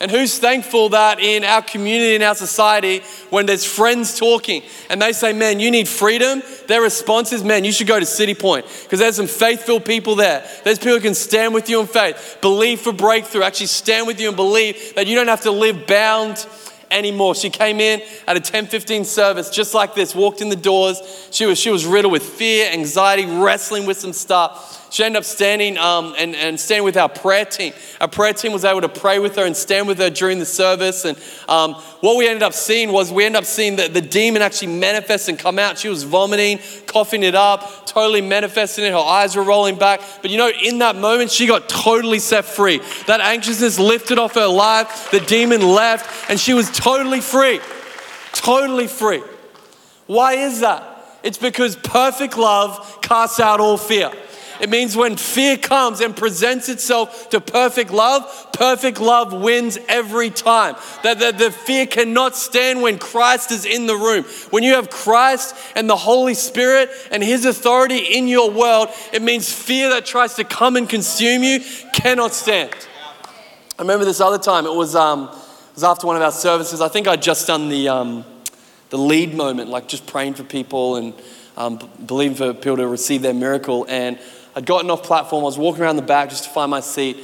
And 0.01 0.11
who's 0.11 0.39
thankful 0.39 0.91
that 0.91 1.21
in 1.21 1.43
our 1.43 1.63
community, 1.63 2.15
in 2.15 2.23
our 2.23 2.35
society, 2.35 3.03
when 3.31 3.47
there's 3.47 3.65
friends 3.65 4.19
talking 4.19 4.63
and 4.91 5.01
they 5.01 5.13
say, 5.13 5.33
Man, 5.33 5.59
you 5.59 5.71
need 5.71 5.89
freedom, 5.89 6.43
their 6.67 6.83
response 6.83 7.33
is, 7.33 7.43
Man, 7.43 7.65
you 7.65 7.73
should 7.73 7.87
go 7.87 7.99
to 7.99 8.07
City 8.07 8.35
Point 8.35 8.67
because 8.83 8.99
there's 8.99 9.17
some 9.17 9.27
faith 9.27 9.63
filled 9.63 9.85
people 9.85 10.15
there. 10.15 10.47
There's 10.65 10.79
people 10.79 10.95
who 10.95 11.01
can 11.01 11.15
stand 11.15 11.55
with 11.55 11.71
you 11.71 11.81
in 11.81 11.87
faith, 11.87 12.39
believe 12.41 12.81
for 12.81 12.93
breakthrough, 12.93 13.43
actually 13.43 13.67
stand 13.69 14.07
with 14.07 14.21
you 14.21 14.29
and 14.29 14.37
believe 14.37 14.95
that 14.97 15.07
you 15.07 15.15
don't 15.15 15.29
have 15.29 15.43
to 15.43 15.51
live 15.51 15.87
bound 15.87 16.47
anymore. 16.91 17.35
She 17.35 17.51
came 17.51 17.81
in 17.81 18.03
at 18.27 18.37
a 18.37 18.41
10:15 18.41 19.05
service 19.05 19.51
just 19.51 19.75
like 19.75 19.95
this, 19.95 20.15
walked 20.15 20.41
in 20.41 20.49
the 20.49 20.57
doors. 20.57 21.01
She 21.31 21.47
was 21.47 21.59
she 21.59 21.71
was 21.71 21.87
riddled 21.87 22.13
with 22.13 22.23
fear, 22.23 22.71
anxiety, 22.71 23.27
wrestling 23.27 23.87
with 23.87 23.99
some 23.99 24.13
stuff. 24.13 24.86
She 24.91 25.03
ended 25.03 25.19
up 25.19 25.25
standing 25.25 25.77
um, 25.79 26.15
and, 26.17 26.35
and 26.37 26.59
standing 26.59 26.85
with 26.85 26.97
our 26.97 27.09
prayer 27.09 27.45
team. 27.45 27.73
Our 28.01 28.09
prayer 28.09 28.33
team 28.33 28.53
was 28.53 28.65
able 28.65 28.81
to 28.83 28.89
pray 28.89 29.19
with 29.19 29.37
her 29.37 29.45
and 29.45 29.57
stand 29.57 29.89
with 29.89 29.99
her 29.99 30.11
during 30.11 30.39
the 30.39 30.47
service. 30.47 31.05
And 31.05 31.19
um, 31.49 31.75
what 32.01 32.17
we 32.17 32.29
ended 32.29 32.43
up 32.43 32.53
seeing 32.53 32.93
was 32.93 33.13
we 33.13 33.25
ended 33.25 33.41
up 33.41 33.45
seeing 33.45 33.77
that 33.77 33.95
the 33.95 34.01
demon 34.01 34.43
actually 34.43 34.79
manifest 34.79 35.29
and 35.29 35.39
come 35.39 35.59
out. 35.59 35.79
She 35.79 35.89
was 35.89 36.05
vomiting, 36.05 36.61
coughing 36.87 37.25
it 37.25 37.35
up, 37.35 37.87
totally 37.87 38.21
manifesting 38.21 38.85
it. 38.85 38.93
Her 38.93 38.99
eyes 38.99 39.35
were 39.35 39.43
rolling 39.43 39.77
back. 39.77 40.01
But 40.23 40.31
you 40.31 40.39
know, 40.39 40.51
in 40.63 40.79
that 40.79 40.97
moment, 40.97 41.31
she 41.31 41.47
got 41.47 41.69
totally 41.69 42.19
set 42.19 42.45
free. 42.45 42.81
That 43.07 43.21
anxiousness 43.21 43.79
lifted 43.79 44.19
off 44.19 44.35
her 44.35 44.47
life. 44.47 45.11
The 45.11 45.21
demon 45.21 45.63
left, 45.63 46.31
and 46.31 46.39
she 46.39 46.55
was 46.55 46.71
totally 46.71 47.21
free. 47.21 47.61
Totally 48.33 48.87
free. 48.87 49.23
Why 50.07 50.35
is 50.35 50.61
that? 50.61 50.93
It's 51.23 51.39
because 51.39 51.75
perfect 51.75 52.39
love 52.39 52.99
casts 53.03 53.41
out 53.41 53.59
all 53.59 53.77
fear. 53.77 54.13
It 54.61 54.71
means 54.71 54.97
when 54.97 55.17
fear 55.17 55.57
comes 55.57 56.01
and 56.01 56.17
presents 56.17 56.69
itself 56.69 57.31
to 57.31 57.41
perfect 57.41 57.91
love, 57.91 58.49
perfect 58.53 59.01
love 59.01 59.33
wins 59.33 59.79
every 59.89 60.31
time. 60.31 60.77
That 61.03 61.19
the, 61.19 61.33
the 61.33 61.51
fear 61.51 61.87
cannot 61.87 62.37
stand 62.37 62.83
when 62.83 62.99
Christ 62.99 63.53
is 63.53 63.65
in 63.65 63.87
the 63.87 63.97
room. 63.97 64.25
When 64.51 64.63
you 64.63 64.75
have 64.75 64.91
Christ 64.91 65.55
and 65.75 65.89
the 65.89 65.97
Holy 65.97 66.35
Spirit 66.35 66.91
and 67.11 67.23
His 67.23 67.45
authority 67.45 67.99
in 67.99 68.29
your 68.29 68.51
world, 68.51 68.89
it 69.13 69.23
means 69.23 69.53
fear 69.53 69.91
that 69.91 70.07
tries 70.07 70.35
to 70.35 70.45
come 70.45 70.77
and 70.77 70.89
consume 70.89 71.43
you 71.43 71.61
cannot 71.93 72.33
stand. 72.33 72.75
I 73.79 73.83
remember 73.83 74.07
this 74.07 74.21
other 74.21 74.39
time, 74.39 74.65
it 74.65 74.75
was, 74.75 74.97
um, 74.97 75.25
it 75.25 75.75
was 75.75 75.85
after 75.85 76.07
one 76.07 76.17
of 76.17 76.23
our 76.23 76.33
services. 76.33 76.81
I 76.81 76.89
think 76.89 77.07
I'd 77.07 77.21
just 77.21 77.47
done 77.47 77.69
the, 77.69 77.89
um, 77.89 78.25
the 78.89 78.97
lead 78.97 79.35
moment, 79.35 79.69
like 79.69 79.87
just 79.87 80.07
praying 80.07 80.35
for 80.35 80.45
people 80.45 80.97
and 80.97 81.13
um, 81.59 81.79
believing 82.07 82.37
for 82.37 82.55
people 82.55 82.79
to 82.79 82.87
receive 82.87 83.21
their 83.21 83.35
miracle. 83.35 83.85
And 83.89 84.19
I'd 84.57 84.65
gotten 84.65 84.91
off 84.91 85.03
platform. 85.03 85.43
I 85.43 85.45
was 85.45 85.59
walking 85.59 85.83
around 85.83 85.97
the 85.97 86.03
back 86.03 86.31
just 86.31 86.45
to 86.45 86.51
find 86.51 86.71
my 86.71 86.81
seat. 86.81 87.19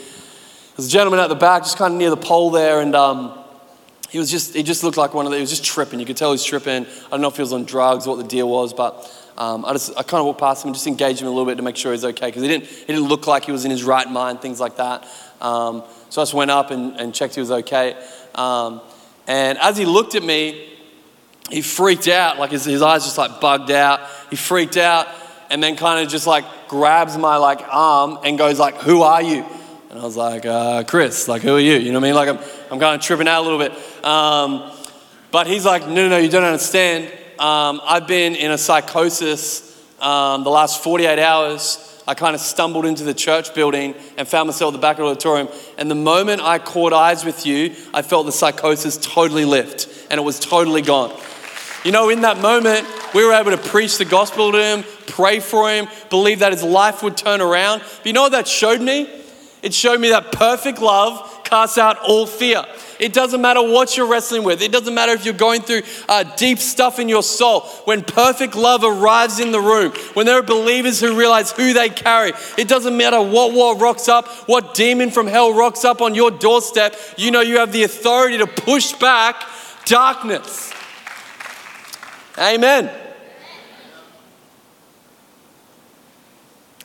There's 0.77 0.87
a 0.87 0.91
gentleman 0.91 1.19
at 1.19 1.31
the 1.31 1.35
back, 1.35 1.63
just 1.63 1.79
kind 1.79 1.95
of 1.95 1.99
near 1.99 2.11
the 2.11 2.17
pole 2.17 2.51
there, 2.51 2.83
and 2.83 2.95
um, 2.95 3.39
he 4.11 4.19
was 4.19 4.31
just 4.31 4.55
he 4.55 4.63
just 4.63 4.85
looked 4.85 4.99
like 4.99 5.15
one 5.15 5.25
of 5.25 5.33
the, 5.33 5.39
he 5.39 5.41
was 5.41 5.49
just 5.49 5.65
tripping. 5.65 5.99
You 5.99 6.05
could 6.05 6.19
tell 6.19 6.29
he 6.29 6.35
was 6.35 6.45
tripping. 6.45 6.85
I 6.85 7.11
don't 7.11 7.23
know 7.23 7.29
if 7.29 7.37
he 7.37 7.41
was 7.43 7.55
on 7.55 7.65
drugs, 7.65 8.07
what 8.07 8.19
the 8.19 8.25
deal 8.25 8.51
was, 8.51 8.75
but 8.75 9.11
um, 9.39 9.65
I 9.65 9.73
just 9.73 9.97
I 9.97 10.03
kind 10.03 10.21
of 10.21 10.27
walked 10.27 10.41
past 10.41 10.63
him 10.63 10.69
and 10.69 10.75
just 10.75 10.87
engaged 10.87 11.23
him 11.23 11.27
a 11.27 11.31
little 11.31 11.47
bit 11.47 11.57
to 11.57 11.63
make 11.63 11.79
sure 11.79 11.93
he's 11.93 12.05
okay 12.05 12.27
because 12.27 12.43
he 12.43 12.49
didn't 12.49 12.67
he 12.67 12.85
didn't 12.85 13.09
look 13.09 13.27
like 13.27 13.47
he 13.47 13.53
was 13.53 13.65
in 13.65 13.71
his 13.71 13.83
right 13.83 14.11
mind, 14.11 14.43
things 14.43 14.61
like 14.61 14.77
that. 14.77 15.05
Um, 15.41 15.85
so 16.11 16.21
I 16.21 16.25
just 16.25 16.35
went 16.35 16.51
up 16.51 16.71
and, 16.71 17.01
and 17.01 17.15
checked 17.15 17.35
he 17.35 17.41
was 17.41 17.51
okay. 17.51 17.97
Um, 18.35 18.83
and 19.27 19.57
as 19.57 19.79
he 19.79 19.87
looked 19.87 20.15
at 20.15 20.23
me, 20.23 20.69
he 21.51 21.63
freaked 21.63 22.09
out, 22.09 22.39
like 22.39 22.51
his, 22.51 22.67
his 22.67 22.83
eyes 22.83 23.05
just 23.05 23.17
like 23.17 23.41
bugged 23.41 23.71
out. 23.71 24.01
He 24.29 24.37
freaked 24.37 24.77
out 24.77 25.09
and 25.53 25.63
then 25.63 25.77
kind 25.77 26.03
of 26.03 26.11
just 26.11 26.27
like 26.27 26.47
grabs 26.67 27.17
my 27.19 27.37
like 27.37 27.61
arm 27.71 28.19
and 28.25 28.39
goes 28.39 28.59
like, 28.59 28.77
"Who 28.79 29.03
are 29.03 29.21
you?" 29.21 29.45
And 29.91 30.01
I 30.01 30.03
was 30.03 30.17
like, 30.17 30.47
uh, 30.47 30.83
"Chris." 30.85 31.29
Like, 31.29 31.43
who 31.43 31.55
are 31.55 31.61
you? 31.61 31.75
You 31.75 31.93
know 31.93 32.01
what 32.01 32.07
I 32.07 32.09
mean? 32.09 32.15
Like, 32.15 32.29
I'm, 32.31 32.39
I'm 32.73 32.81
kind 32.81 32.95
of 32.95 33.03
tripping 33.03 33.29
out 33.29 33.43
a 33.43 33.47
little 33.47 33.59
bit. 33.59 33.73
Um, 34.03 34.73
but 35.31 35.47
he's 35.47 35.67
like, 35.67 35.87
"No, 35.87 35.95
no, 35.95 36.09
no, 36.09 36.17
you 36.17 36.31
don't 36.31 36.43
understand. 36.43 37.13
Um, 37.39 37.83
I've 37.85 38.07
been 38.07 38.35
in 38.35 38.51
a 38.51 38.57
psychosis 38.57 39.79
um, 40.01 40.43
the 40.43 40.51
last 40.51 40.83
48 40.83 41.19
hours." 41.19 41.89
I 42.05 42.15
kind 42.15 42.35
of 42.35 42.41
stumbled 42.41 42.85
into 42.85 43.05
the 43.05 43.15
church 43.15 43.55
building 43.55 43.95
and 44.19 44.27
found 44.27 44.49
myself 44.49 44.75
at 44.75 44.79
the 44.79 44.83
back 44.83 44.99
of 44.99 45.05
the 45.05 45.11
auditorium. 45.13 45.49
And 45.79 45.89
the 45.89 45.95
moment 45.95 46.43
I 46.43 46.59
caught 46.59 46.93
eyes 46.93 47.25
with 47.25 47.47
you, 47.47 47.77
I 47.95 48.03
felt 48.03 48.27
the 48.27 48.33
psychosis 48.33 48.99
totally 49.01 49.45
lift 49.45 49.89
and 50.11 50.19
it 50.19 50.25
was 50.25 50.41
totally 50.41 50.83
gone. 50.83 51.17
You 51.85 51.91
know, 51.91 52.11
in 52.11 52.21
that 52.21 52.39
moment, 52.41 52.87
we 53.13 53.25
were 53.25 53.33
able 53.33 53.51
to 53.51 53.59
preach 53.59 53.99
the 53.99 54.05
gospel 54.05 54.53
to 54.53 54.63
him, 54.63 54.85
pray 55.07 55.41
for 55.41 55.69
him, 55.69 55.89
believe 56.11 56.39
that 56.39 56.53
his 56.53 56.63
life 56.63 57.03
would 57.03 57.17
turn 57.17 57.41
around. 57.41 57.81
But 57.81 58.07
you 58.07 58.13
know 58.13 58.23
what 58.23 58.33
that 58.33 58.47
showed 58.47 58.81
me? 58.81 59.09
It 59.63 59.75
showed 59.75 60.01
me 60.01 60.09
that 60.11 60.33
perfect 60.33 60.81
love 60.81 61.45
casts 61.45 61.79
out 61.79 61.99
all 61.99 62.27
fear. 62.27 62.65
It 62.99 63.13
doesn't 63.13 63.41
matter 63.41 63.63
what 63.63 63.97
you're 63.97 64.07
wrestling 64.07 64.45
with. 64.45 64.63
It 64.63 64.73
doesn't 64.73 64.95
matter 64.95 65.13
if 65.13 65.25
you're 65.25 65.35
going 65.35 65.63
through 65.63 65.83
uh, 66.09 66.23
deep 66.37 66.59
stuff 66.59 66.99
in 66.99 67.09
your 67.09 67.23
soul. 67.23 67.63
When 67.85 68.03
perfect 68.03 68.55
love 68.55 68.85
arrives 68.85 69.41
in 69.41 69.51
the 69.51 69.61
room, 69.61 69.93
when 70.15 70.25
there 70.25 70.39
are 70.39 70.43
believers 70.43 71.01
who 71.01 71.19
realize 71.19 71.53
who 71.53 71.73
they 71.73 71.89
carry, 71.89 72.33
it 72.57 72.69
doesn't 72.69 72.97
matter 72.97 73.21
what 73.21 73.53
war 73.53 73.77
rocks 73.77 74.09
up, 74.09 74.29
what 74.49 74.75
demon 74.75 75.11
from 75.11 75.27
hell 75.27 75.53
rocks 75.53 75.85
up 75.85 76.01
on 76.01 76.15
your 76.15 76.31
doorstep. 76.31 76.97
You 77.17 77.33
know 77.33 77.41
you 77.41 77.59
have 77.59 77.73
the 77.73 77.83
authority 77.83 78.39
to 78.39 78.47
push 78.47 78.93
back 78.95 79.45
darkness. 79.85 80.73
Amen. 82.39 82.91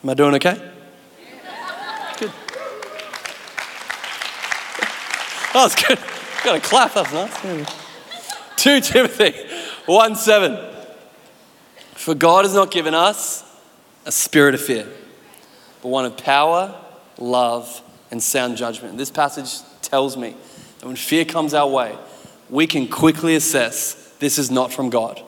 Am 0.02 0.10
I 0.10 0.14
doing 0.14 0.34
okay? 0.36 0.54
Good. 2.18 2.32
Oh, 5.54 5.66
that's 5.66 5.82
good. 5.82 5.98
Got 6.44 6.56
a 6.56 6.60
clap. 6.60 6.94
That's 6.94 7.12
nice. 7.12 7.88
2 8.56 8.80
Timothy 8.80 9.34
1 9.86 10.16
7. 10.16 10.74
For 11.94 12.14
God 12.14 12.44
has 12.44 12.54
not 12.54 12.70
given 12.70 12.94
us 12.94 13.44
a 14.06 14.12
spirit 14.12 14.54
of 14.54 14.60
fear, 14.60 14.86
but 15.82 15.88
one 15.88 16.04
of 16.04 16.16
power, 16.16 16.74
love, 17.18 17.82
and 18.10 18.22
sound 18.22 18.56
judgment. 18.56 18.98
This 18.98 19.10
passage 19.10 19.60
tells 19.82 20.16
me 20.16 20.36
that 20.78 20.86
when 20.86 20.96
fear 20.96 21.24
comes 21.24 21.54
our 21.54 21.68
way, 21.68 21.96
we 22.48 22.66
can 22.66 22.86
quickly 22.86 23.34
assess 23.34 24.14
this 24.20 24.38
is 24.38 24.50
not 24.50 24.72
from 24.72 24.90
God. 24.90 25.22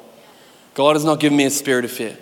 God 0.75 0.97
has 0.97 1.05
not 1.05 1.21
given 1.21 1.37
me 1.37 1.45
a 1.45 1.51
spirit 1.51 1.85
of 1.85 1.91
fear. 1.91 2.17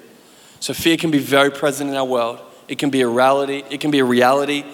So 0.61 0.75
fear 0.75 0.97
can 0.97 1.11
be 1.11 1.19
very 1.19 1.51
present 1.51 1.91
in 1.91 1.97
our 1.97 2.05
world. 2.05 2.41
It 2.67 2.79
can 2.79 2.91
be 2.91 3.01
a 3.03 3.09
reality. 3.09 3.63
It 3.71 3.81
can 3.81 3.91
be 3.91 4.01
a 4.01 4.05
reality. 4.05 4.65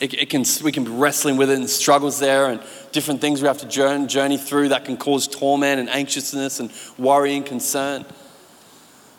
It, 0.00 0.14
it 0.14 0.30
can, 0.30 0.44
we 0.64 0.72
can 0.72 0.84
be 0.84 0.90
wrestling 0.90 1.36
with 1.36 1.50
it 1.50 1.58
and 1.58 1.70
struggles 1.70 2.18
there 2.18 2.46
and 2.46 2.60
different 2.90 3.20
things 3.20 3.40
we 3.40 3.48
have 3.48 3.58
to 3.58 3.68
journey, 3.68 4.06
journey 4.06 4.36
through 4.36 4.70
that 4.70 4.84
can 4.84 4.96
cause 4.96 5.26
torment 5.26 5.80
and 5.80 5.88
anxiousness 5.88 6.60
and 6.60 6.70
worry 6.98 7.36
and 7.36 7.46
concern. 7.46 8.04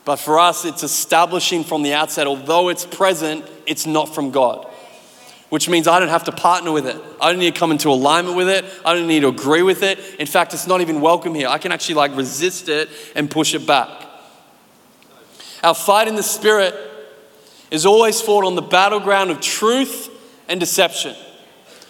But 0.06 0.18
for 0.18 0.40
us, 0.40 0.66
it's 0.66 0.84
establishing 0.84 1.64
from 1.64 1.82
the 1.82 1.94
outset, 1.94 2.28
although 2.28 2.70
it's 2.70 2.86
present, 2.86 3.46
it's 3.66 3.86
not 3.86 4.14
from 4.14 4.32
God. 4.32 4.68
Which 5.54 5.70
means 5.70 5.88
I 5.88 6.00
don't 6.00 6.10
have 6.10 6.24
to 6.24 6.32
partner 6.32 6.72
with 6.72 6.88
it. 6.88 7.00
I 7.22 7.30
don't 7.30 7.40
need 7.40 7.54
to 7.54 7.60
come 7.60 7.70
into 7.70 7.90
alignment 7.90 8.36
with 8.36 8.50
it. 8.50 8.66
I 8.84 8.96
don't 8.96 9.06
need 9.06 9.20
to 9.20 9.28
agree 9.28 9.62
with 9.62 9.84
it. 9.84 10.00
In 10.18 10.26
fact, 10.26 10.56
it's 10.56 10.66
not 10.66 10.82
even 10.82 11.00
welcome 11.00 11.36
here. 11.36 11.48
I 11.48 11.60
can 11.60 11.72
actually 11.72 11.94
like 11.94 12.16
resist 12.18 12.70
it 12.70 12.90
and 13.16 13.30
push 13.30 13.54
it 13.54 13.68
back. 13.68 13.88
Our 15.64 15.76
fight 15.76 16.08
in 16.08 16.16
the 16.16 16.24
spirit 16.24 16.74
is 17.70 17.86
always 17.86 18.20
fought 18.20 18.46
on 18.46 18.56
the 18.56 18.64
battleground 18.64 19.30
of 19.30 19.42
truth 19.42 20.10
and 20.48 20.60
deception, 20.60 21.16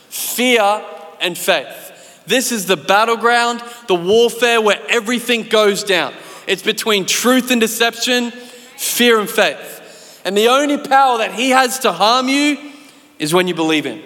fear 0.10 0.84
and 1.22 1.38
faith. 1.38 2.22
This 2.28 2.52
is 2.52 2.66
the 2.66 2.76
battleground, 2.76 3.64
the 3.88 3.96
warfare 3.96 4.60
where 4.60 4.82
everything 4.90 5.44
goes 5.44 5.86
down. 5.86 6.14
It's 6.48 6.64
between 6.64 7.06
truth 7.06 7.50
and 7.50 7.62
deception, 7.62 8.32
fear 8.32 9.22
and 9.22 9.30
faith. 9.30 10.22
And 10.26 10.36
the 10.36 10.50
only 10.50 10.78
power 10.80 11.20
that 11.20 11.34
he 11.34 11.52
has 11.52 11.80
to 11.80 11.94
harm 11.94 12.28
you 12.28 12.73
is 13.20 13.34
when 13.34 13.48
you 13.48 13.54
believe 13.54 13.86
him. 13.86 14.02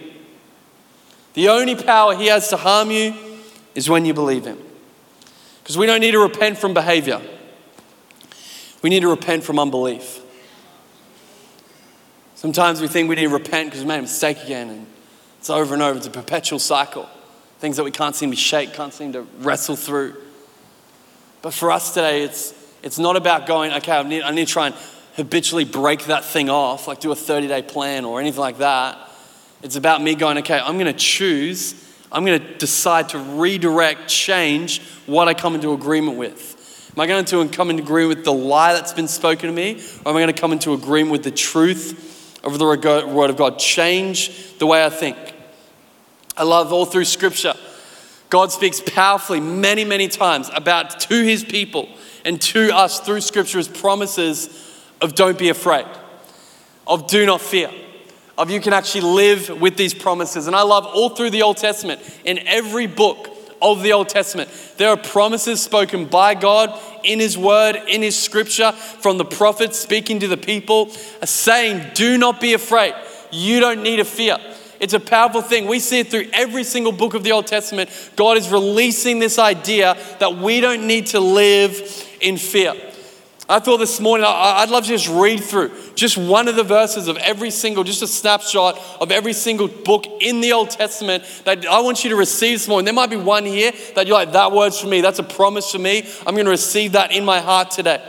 The 1.33 1.49
only 1.49 1.75
power 1.75 2.15
he 2.15 2.27
has 2.27 2.49
to 2.49 2.57
harm 2.57 2.91
you 2.91 3.13
is 3.75 3.89
when 3.89 4.05
you 4.05 4.13
believe 4.13 4.45
him. 4.45 4.57
Because 5.61 5.77
we 5.77 5.85
don't 5.85 5.99
need 5.99 6.11
to 6.11 6.19
repent 6.19 6.57
from 6.57 6.73
behavior, 6.73 7.21
we 8.81 8.89
need 8.89 9.01
to 9.01 9.09
repent 9.09 9.43
from 9.43 9.59
unbelief. 9.59 10.21
Sometimes 12.35 12.81
we 12.81 12.87
think 12.87 13.09
we 13.09 13.15
need 13.15 13.23
to 13.23 13.33
repent 13.33 13.69
because 13.69 13.81
we 13.81 13.87
made 13.87 13.99
a 13.99 14.03
mistake 14.03 14.43
again, 14.43 14.69
and 14.69 14.87
it's 15.39 15.49
over 15.49 15.73
and 15.73 15.83
over. 15.83 15.97
It's 15.97 16.07
a 16.07 16.11
perpetual 16.11 16.59
cycle. 16.59 17.09
Things 17.59 17.77
that 17.77 17.83
we 17.83 17.91
can't 17.91 18.15
seem 18.15 18.29
to 18.29 18.37
shake, 18.37 18.73
can't 18.73 18.93
seem 18.93 19.13
to 19.13 19.21
wrestle 19.39 19.75
through. 19.75 20.15
But 21.41 21.53
for 21.53 21.71
us 21.71 21.93
today, 21.93 22.23
it's, 22.23 22.53
it's 22.83 22.99
not 22.99 23.15
about 23.15 23.47
going, 23.47 23.73
okay, 23.73 23.91
I 23.91 24.03
need, 24.03 24.21
I 24.21 24.31
need 24.31 24.47
to 24.47 24.53
try 24.53 24.67
and 24.67 24.75
habitually 25.17 25.65
break 25.65 26.05
that 26.05 26.23
thing 26.23 26.49
off, 26.49 26.87
like 26.87 26.99
do 26.99 27.11
a 27.11 27.15
30 27.15 27.47
day 27.47 27.61
plan 27.63 28.05
or 28.05 28.21
anything 28.21 28.39
like 28.39 28.59
that. 28.59 28.97
It's 29.63 29.75
about 29.75 30.01
me 30.01 30.13
going, 30.13 30.37
okay, 30.37 30.59
I'm 30.59 30.75
going 30.75 30.85
to 30.85 30.93
choose, 30.93 31.73
I'm 32.11 32.23
going 32.23 32.39
to 32.39 32.57
decide 32.57 33.09
to 33.09 33.19
redirect, 33.19 34.07
change 34.07 34.81
what 35.07 35.27
I 35.27 35.33
come 35.33 35.55
into 35.55 35.73
agreement 35.73 36.17
with. 36.17 36.53
Am 36.95 37.01
I 37.01 37.07
going 37.07 37.25
to 37.25 37.47
come 37.49 37.69
into 37.71 37.83
agreement 37.83 38.17
with 38.17 38.25
the 38.25 38.33
lie 38.33 38.73
that's 38.73 38.93
been 38.93 39.07
spoken 39.07 39.49
to 39.49 39.53
me? 39.53 39.81
Or 40.05 40.11
am 40.11 40.17
I 40.17 40.21
going 40.21 40.33
to 40.33 40.39
come 40.39 40.51
into 40.51 40.73
agreement 40.73 41.11
with 41.11 41.23
the 41.23 41.31
truth 41.31 42.39
of 42.43 42.57
the 42.57 42.65
Word 42.65 43.29
of 43.29 43.37
God? 43.37 43.59
Change 43.59 44.57
the 44.57 44.67
way 44.67 44.85
I 44.85 44.89
think. 44.89 45.17
I 46.35 46.43
love 46.43 46.71
all 46.71 46.85
through 46.85 47.05
Scripture, 47.05 47.55
God 48.29 48.51
speaks 48.51 48.81
powerfully 48.81 49.39
many, 49.39 49.83
many 49.85 50.07
times 50.07 50.49
about 50.53 50.99
to 51.01 51.23
His 51.23 51.43
people 51.43 51.89
and 52.25 52.39
to 52.41 52.75
us 52.75 52.99
through 52.99 53.21
Scripture 53.21 53.57
as 53.57 53.67
promises 53.67 54.66
of 55.01 55.15
don't 55.15 55.37
be 55.37 55.49
afraid, 55.49 55.85
of 56.85 57.07
do 57.07 57.25
not 57.25 57.41
fear, 57.41 57.71
of 58.37 58.49
you 58.49 58.61
can 58.61 58.73
actually 58.73 59.01
live 59.01 59.61
with 59.61 59.77
these 59.77 59.93
promises. 59.93 60.47
And 60.47 60.55
I 60.55 60.63
love 60.63 60.85
all 60.85 61.09
through 61.09 61.31
the 61.31 61.43
Old 61.43 61.57
Testament, 61.57 62.01
in 62.23 62.39
every 62.47 62.87
book, 62.87 63.37
of 63.61 63.83
the 63.83 63.93
Old 63.93 64.09
Testament. 64.09 64.49
There 64.77 64.89
are 64.89 64.97
promises 64.97 65.61
spoken 65.61 66.05
by 66.05 66.35
God 66.35 66.77
in 67.03 67.19
His 67.19 67.37
Word, 67.37 67.75
in 67.87 68.01
His 68.01 68.17
Scripture, 68.17 68.71
from 68.71 69.17
the 69.17 69.25
prophets 69.25 69.77
speaking 69.77 70.19
to 70.19 70.27
the 70.27 70.37
people, 70.37 70.89
saying, 71.23 71.91
Do 71.93 72.17
not 72.17 72.39
be 72.39 72.53
afraid. 72.53 72.93
You 73.31 73.59
don't 73.59 73.83
need 73.83 73.97
to 73.97 74.05
fear. 74.05 74.37
It's 74.79 74.93
a 74.93 74.99
powerful 74.99 75.41
thing. 75.41 75.67
We 75.67 75.79
see 75.79 76.01
it 76.01 76.11
through 76.11 76.27
every 76.33 76.63
single 76.63 76.91
book 76.91 77.15
of 77.15 77.23
the 77.23 77.31
Old 77.31 77.47
Testament. 77.47 77.89
God 78.15 78.37
is 78.37 78.49
releasing 78.49 79.19
this 79.19 79.39
idea 79.39 79.97
that 80.19 80.37
we 80.37 80.61
don't 80.61 80.85
need 80.85 81.07
to 81.07 81.19
live 81.19 82.15
in 82.21 82.37
fear. 82.37 82.73
I 83.49 83.59
thought 83.59 83.77
this 83.77 84.01
morning 84.01 84.25
I'd 84.27 84.69
love 84.69 84.83
to 84.83 84.89
just 84.89 85.07
read 85.07 85.41
through 85.41 85.71
just 85.95 86.17
one 86.17 86.49
of 86.49 86.57
the 86.57 86.63
verses 86.63 87.07
of 87.07 87.15
every 87.17 87.49
single, 87.49 87.85
just 87.85 88.01
a 88.01 88.07
snapshot 88.07 88.77
of 88.99 89.09
every 89.09 89.31
single 89.31 89.69
book 89.69 90.05
in 90.19 90.41
the 90.41 90.51
Old 90.51 90.69
Testament 90.69 91.23
that 91.45 91.65
I 91.65 91.79
want 91.79 92.03
you 92.03 92.09
to 92.09 92.17
receive 92.17 92.59
this 92.59 92.67
morning. 92.67 92.83
There 92.83 92.93
might 92.93 93.09
be 93.09 93.15
one 93.15 93.45
here 93.45 93.71
that 93.95 94.05
you're 94.05 94.17
like, 94.17 94.33
that 94.33 94.51
word's 94.51 94.79
for 94.79 94.87
me, 94.87 94.99
that's 94.99 95.19
a 95.19 95.23
promise 95.23 95.71
for 95.71 95.79
me. 95.79 96.05
I'm 96.25 96.33
going 96.33 96.45
to 96.45 96.51
receive 96.51 96.91
that 96.91 97.13
in 97.13 97.23
my 97.23 97.39
heart 97.39 97.71
today. 97.71 98.01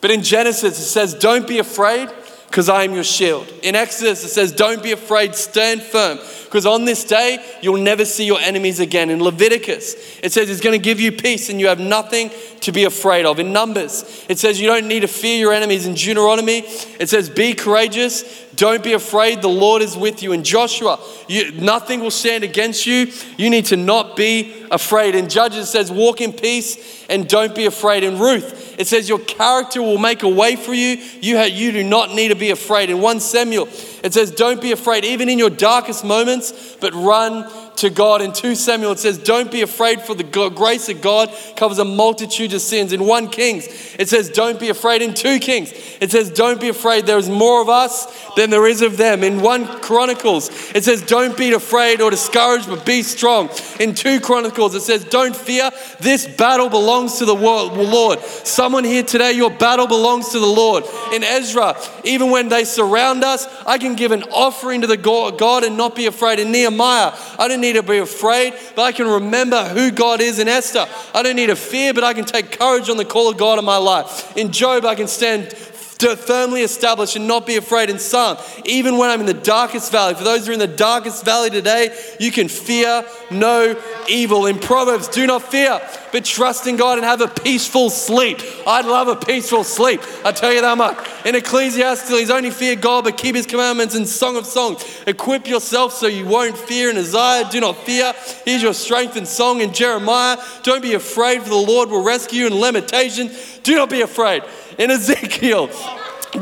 But 0.00 0.10
in 0.10 0.22
Genesis, 0.22 0.78
it 0.80 0.82
says, 0.82 1.14
Don't 1.14 1.46
be 1.46 1.60
afraid 1.60 2.10
because 2.54 2.68
I 2.68 2.84
am 2.84 2.94
your 2.94 3.02
shield. 3.02 3.52
In 3.64 3.74
Exodus, 3.74 4.24
it 4.24 4.28
says, 4.28 4.52
Don't 4.52 4.80
be 4.80 4.92
afraid, 4.92 5.34
stand 5.34 5.82
firm, 5.82 6.20
because 6.44 6.66
on 6.66 6.84
this 6.84 7.02
day, 7.02 7.44
you'll 7.60 7.82
never 7.82 8.04
see 8.04 8.24
your 8.24 8.38
enemies 8.38 8.78
again. 8.78 9.10
In 9.10 9.20
Leviticus, 9.20 10.20
it 10.22 10.32
says, 10.32 10.46
He's 10.46 10.60
going 10.60 10.78
to 10.78 10.82
give 10.82 11.00
you 11.00 11.10
peace 11.10 11.48
and 11.48 11.58
you 11.58 11.66
have 11.66 11.80
nothing 11.80 12.30
to 12.60 12.70
be 12.70 12.84
afraid 12.84 13.26
of. 13.26 13.40
In 13.40 13.52
Numbers, 13.52 14.24
it 14.28 14.38
says, 14.38 14.60
You 14.60 14.68
don't 14.68 14.86
need 14.86 15.00
to 15.00 15.08
fear 15.08 15.36
your 15.36 15.52
enemies. 15.52 15.84
In 15.84 15.94
Deuteronomy, 15.94 16.58
it 17.00 17.08
says, 17.08 17.28
Be 17.28 17.54
courageous, 17.54 18.43
don't 18.56 18.82
be 18.82 18.92
afraid, 18.92 19.42
the 19.42 19.48
Lord 19.48 19.82
is 19.82 19.96
with 19.96 20.22
you. 20.22 20.32
In 20.32 20.44
Joshua, 20.44 20.98
you, 21.28 21.52
nothing 21.52 22.00
will 22.00 22.10
stand 22.10 22.44
against 22.44 22.86
you. 22.86 23.12
You 23.36 23.50
need 23.50 23.66
to 23.66 23.76
not 23.76 24.16
be 24.16 24.66
afraid. 24.70 25.14
In 25.14 25.28
Judges, 25.28 25.70
says, 25.70 25.90
Walk 25.90 26.20
in 26.20 26.32
peace 26.32 27.04
and 27.08 27.28
don't 27.28 27.54
be 27.54 27.66
afraid. 27.66 28.04
In 28.04 28.18
Ruth, 28.18 28.78
it 28.78 28.86
says, 28.86 29.08
Your 29.08 29.18
character 29.18 29.82
will 29.82 29.98
make 29.98 30.22
a 30.22 30.28
way 30.28 30.56
for 30.56 30.74
you. 30.74 30.96
You, 31.20 31.40
you 31.40 31.72
do 31.72 31.84
not 31.84 32.14
need 32.14 32.28
to 32.28 32.36
be 32.36 32.50
afraid. 32.50 32.90
In 32.90 33.00
1 33.00 33.20
Samuel, 33.20 33.68
it 34.04 34.12
says, 34.12 34.30
Don't 34.30 34.60
be 34.60 34.70
afraid, 34.70 35.04
even 35.04 35.30
in 35.30 35.38
your 35.38 35.48
darkest 35.48 36.04
moments, 36.04 36.76
but 36.78 36.92
run 36.92 37.50
to 37.76 37.90
God. 37.90 38.20
In 38.20 38.32
2 38.32 38.54
Samuel, 38.54 38.92
it 38.92 38.98
says, 38.98 39.16
Don't 39.18 39.50
be 39.50 39.62
afraid, 39.62 40.02
for 40.02 40.14
the 40.14 40.24
grace 40.54 40.90
of 40.90 41.00
God 41.00 41.34
covers 41.56 41.78
a 41.78 41.84
multitude 41.84 42.52
of 42.52 42.60
sins. 42.60 42.92
In 42.92 43.06
1 43.06 43.28
Kings, 43.30 43.66
it 43.98 44.10
says, 44.10 44.28
Don't 44.28 44.60
be 44.60 44.68
afraid. 44.68 45.00
In 45.00 45.14
2 45.14 45.38
Kings, 45.38 45.72
it 46.00 46.10
says, 46.10 46.30
Don't 46.30 46.60
be 46.60 46.68
afraid. 46.68 47.06
There 47.06 47.18
is 47.18 47.30
more 47.30 47.62
of 47.62 47.70
us 47.70 48.06
than 48.34 48.50
there 48.50 48.66
is 48.66 48.82
of 48.82 48.98
them. 48.98 49.24
In 49.24 49.40
1 49.40 49.80
Chronicles, 49.80 50.50
it 50.74 50.84
says, 50.84 51.02
Don't 51.02 51.36
be 51.36 51.52
afraid 51.52 52.00
or 52.00 52.10
discouraged, 52.10 52.68
but 52.68 52.84
be 52.84 53.02
strong. 53.02 53.48
In 53.80 53.94
2 53.94 54.20
Chronicles, 54.20 54.74
it 54.74 54.82
says, 54.82 55.04
Don't 55.04 55.34
fear. 55.34 55.70
This 56.00 56.26
battle 56.26 56.68
belongs 56.68 57.18
to 57.18 57.24
the 57.24 57.34
Lord. 57.34 58.20
Someone 58.20 58.84
here 58.84 59.02
today, 59.02 59.32
your 59.32 59.50
battle 59.50 59.86
belongs 59.86 60.28
to 60.30 60.38
the 60.38 60.46
Lord. 60.46 60.84
In 61.14 61.24
Ezra, 61.24 61.74
even 62.04 62.30
when 62.30 62.50
they 62.50 62.64
surround 62.64 63.24
us, 63.24 63.46
I 63.66 63.78
can 63.78 63.93
give 63.96 64.12
an 64.12 64.22
offering 64.24 64.80
to 64.82 64.86
the 64.86 64.96
God 64.96 65.64
and 65.64 65.76
not 65.76 65.94
be 65.96 66.06
afraid. 66.06 66.38
In 66.38 66.52
Nehemiah, 66.52 67.12
I 67.38 67.48
don't 67.48 67.60
need 67.60 67.74
to 67.74 67.82
be 67.82 67.98
afraid, 67.98 68.54
but 68.74 68.82
I 68.82 68.92
can 68.92 69.06
remember 69.06 69.64
who 69.64 69.90
God 69.90 70.20
is 70.20 70.38
in 70.38 70.48
Esther. 70.48 70.86
I 71.14 71.22
don't 71.22 71.36
need 71.36 71.48
to 71.48 71.56
fear, 71.56 71.94
but 71.94 72.04
I 72.04 72.14
can 72.14 72.24
take 72.24 72.58
courage 72.58 72.88
on 72.88 72.96
the 72.96 73.04
call 73.04 73.30
of 73.30 73.36
God 73.36 73.58
in 73.58 73.64
my 73.64 73.76
life. 73.76 74.36
In 74.36 74.52
Job, 74.52 74.84
I 74.84 74.94
can 74.94 75.08
stand 75.08 75.54
to 75.98 76.16
firmly 76.16 76.62
established 76.62 77.16
and 77.16 77.28
not 77.28 77.46
be 77.46 77.56
afraid 77.56 77.88
in 77.88 77.98
Psalm. 77.98 78.36
Even 78.64 78.98
when 78.98 79.10
I'm 79.10 79.20
in 79.20 79.26
the 79.26 79.34
darkest 79.34 79.92
valley, 79.92 80.14
for 80.14 80.24
those 80.24 80.44
who 80.44 80.50
are 80.50 80.54
in 80.54 80.58
the 80.58 80.66
darkest 80.66 81.24
valley 81.24 81.50
today, 81.50 81.96
you 82.18 82.32
can 82.32 82.48
fear 82.48 83.04
no 83.30 83.80
evil. 84.08 84.46
In 84.46 84.58
Proverbs, 84.58 85.08
do 85.08 85.26
not 85.26 85.42
fear, 85.42 85.80
but 86.14 86.24
trust 86.24 86.68
in 86.68 86.76
God 86.76 86.96
and 86.96 87.04
have 87.04 87.20
a 87.20 87.26
peaceful 87.26 87.90
sleep. 87.90 88.38
I'd 88.68 88.84
love 88.84 89.08
a 89.08 89.16
peaceful 89.16 89.64
sleep. 89.64 90.00
I 90.24 90.30
tell 90.30 90.52
you 90.52 90.60
that 90.60 90.78
much. 90.78 90.96
In 91.26 91.34
Ecclesiastes, 91.34 92.08
he's 92.08 92.30
only 92.30 92.52
fear 92.52 92.76
God, 92.76 93.02
but 93.02 93.18
keep 93.18 93.34
his 93.34 93.46
commandments 93.46 93.96
in 93.96 94.06
Song 94.06 94.36
of 94.36 94.46
Songs. 94.46 94.84
Equip 95.08 95.48
yourself 95.48 95.92
so 95.92 96.06
you 96.06 96.24
won't 96.24 96.56
fear 96.56 96.88
in 96.88 96.98
Isaiah. 96.98 97.48
Do 97.50 97.58
not 97.58 97.78
fear. 97.78 98.12
Here's 98.44 98.62
your 98.62 98.74
strength 98.74 99.16
and 99.16 99.26
song 99.26 99.60
in 99.60 99.72
Jeremiah. 99.72 100.36
Don't 100.62 100.82
be 100.82 100.94
afraid, 100.94 101.42
for 101.42 101.48
the 101.48 101.56
Lord 101.56 101.90
will 101.90 102.04
rescue 102.04 102.42
you 102.42 102.46
in 102.46 102.60
Lamentations. 102.60 103.58
Do 103.64 103.74
not 103.74 103.90
be 103.90 104.02
afraid. 104.02 104.44
In 104.78 104.92
Ezekiel, 104.92 105.68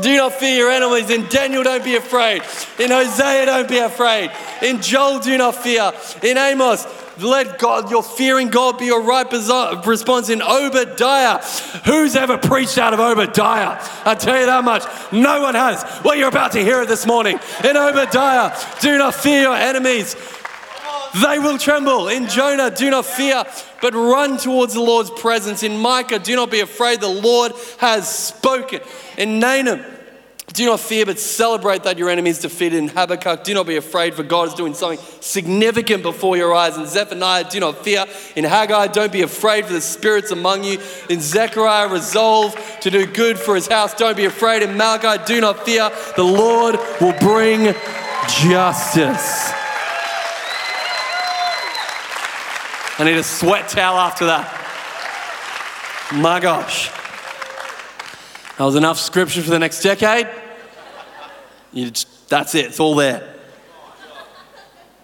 do 0.01 0.17
not 0.17 0.33
fear 0.33 0.55
your 0.55 0.69
enemies. 0.69 1.09
In 1.09 1.27
Daniel, 1.29 1.63
don't 1.63 1.83
be 1.83 1.95
afraid. 1.95 2.43
In 2.79 2.91
Hosea, 2.91 3.47
don't 3.47 3.67
be 3.67 3.79
afraid. 3.79 4.29
In 4.61 4.83
Joel, 4.83 5.19
do 5.19 5.35
not 5.35 5.55
fear. 5.55 5.91
In 6.21 6.37
Amos, 6.37 6.85
let 7.19 7.59
God, 7.59 7.91
your 7.91 8.03
fearing 8.03 8.49
God 8.49 8.77
be 8.77 8.85
your 8.85 9.01
right 9.01 9.29
response 9.85 10.29
in 10.29 10.41
Obadiah. 10.41 11.39
Who's 11.85 12.15
ever 12.15 12.37
preached 12.37 12.77
out 12.77 12.93
of 12.93 12.99
Obadiah? 12.99 13.79
I 14.05 14.15
tell 14.15 14.39
you 14.39 14.45
that 14.45 14.63
much. 14.63 14.83
No 15.11 15.41
one 15.41 15.55
has. 15.55 15.83
Well, 16.03 16.15
you're 16.15 16.29
about 16.29 16.53
to 16.53 16.59
hear 16.59 16.81
it 16.81 16.87
this 16.87 17.05
morning. 17.05 17.39
In 17.63 17.77
Obadiah, 17.77 18.55
do 18.81 18.97
not 18.97 19.15
fear 19.15 19.41
your 19.43 19.55
enemies. 19.55 20.15
They 21.21 21.37
will 21.37 21.59
tremble. 21.59 22.07
In 22.07 22.27
Jonah, 22.27 22.71
do 22.71 22.89
not 22.89 23.05
fear, 23.05 23.43
but 23.81 23.93
run 23.93 24.37
towards 24.37 24.73
the 24.73 24.81
Lord's 24.81 25.11
presence. 25.11 25.61
In 25.61 25.77
Micah, 25.77 26.17
do 26.17 26.35
not 26.35 26.49
be 26.49 26.61
afraid. 26.61 27.01
The 27.01 27.07
Lord 27.07 27.51
has 27.77 28.09
spoken. 28.09 28.81
In 29.17 29.39
Nahum, 29.39 29.83
do 30.51 30.65
not 30.65 30.79
fear, 30.81 31.05
but 31.05 31.19
celebrate 31.19 31.83
that 31.83 31.97
your 31.97 32.09
enemy 32.09 32.29
is 32.29 32.39
defeated. 32.39 32.77
In 32.77 32.89
Habakkuk, 32.89 33.43
do 33.43 33.53
not 33.53 33.65
be 33.65 33.77
afraid, 33.77 34.13
for 34.13 34.23
God 34.23 34.49
is 34.49 34.53
doing 34.53 34.73
something 34.73 34.99
significant 35.19 36.03
before 36.03 36.37
your 36.37 36.53
eyes. 36.53 36.77
In 36.77 36.85
Zephaniah, 36.85 37.49
do 37.49 37.59
not 37.59 37.83
fear. 37.83 38.05
In 38.35 38.43
Haggai, 38.43 38.87
don't 38.87 39.11
be 39.11 39.21
afraid, 39.21 39.65
for 39.65 39.73
the 39.73 39.81
Spirit's 39.81 40.31
among 40.31 40.63
you. 40.63 40.79
In 41.09 41.21
Zechariah, 41.21 41.87
resolve 41.87 42.55
to 42.81 42.91
do 42.91 43.05
good 43.05 43.39
for 43.39 43.55
his 43.55 43.67
house. 43.67 43.95
Don't 43.95 44.17
be 44.17 44.25
afraid. 44.25 44.61
In 44.61 44.77
Malachi, 44.77 45.23
do 45.25 45.41
not 45.41 45.65
fear. 45.65 45.89
The 46.15 46.23
Lord 46.23 46.75
will 46.99 47.17
bring 47.19 47.73
justice. 48.27 49.51
I 52.99 53.05
need 53.05 53.17
a 53.17 53.23
sweat 53.23 53.69
towel 53.69 53.97
after 53.97 54.27
that. 54.27 54.59
My 56.13 56.39
gosh. 56.39 56.91
That 58.57 58.65
was 58.65 58.75
enough 58.75 58.99
scripture 58.99 59.41
for 59.41 59.49
the 59.49 59.59
next 59.59 59.81
decade. 59.81 60.27
Just, 61.73 62.29
that's 62.29 62.53
it, 62.53 62.65
it's 62.65 62.79
all 62.79 62.95
there. 62.95 63.33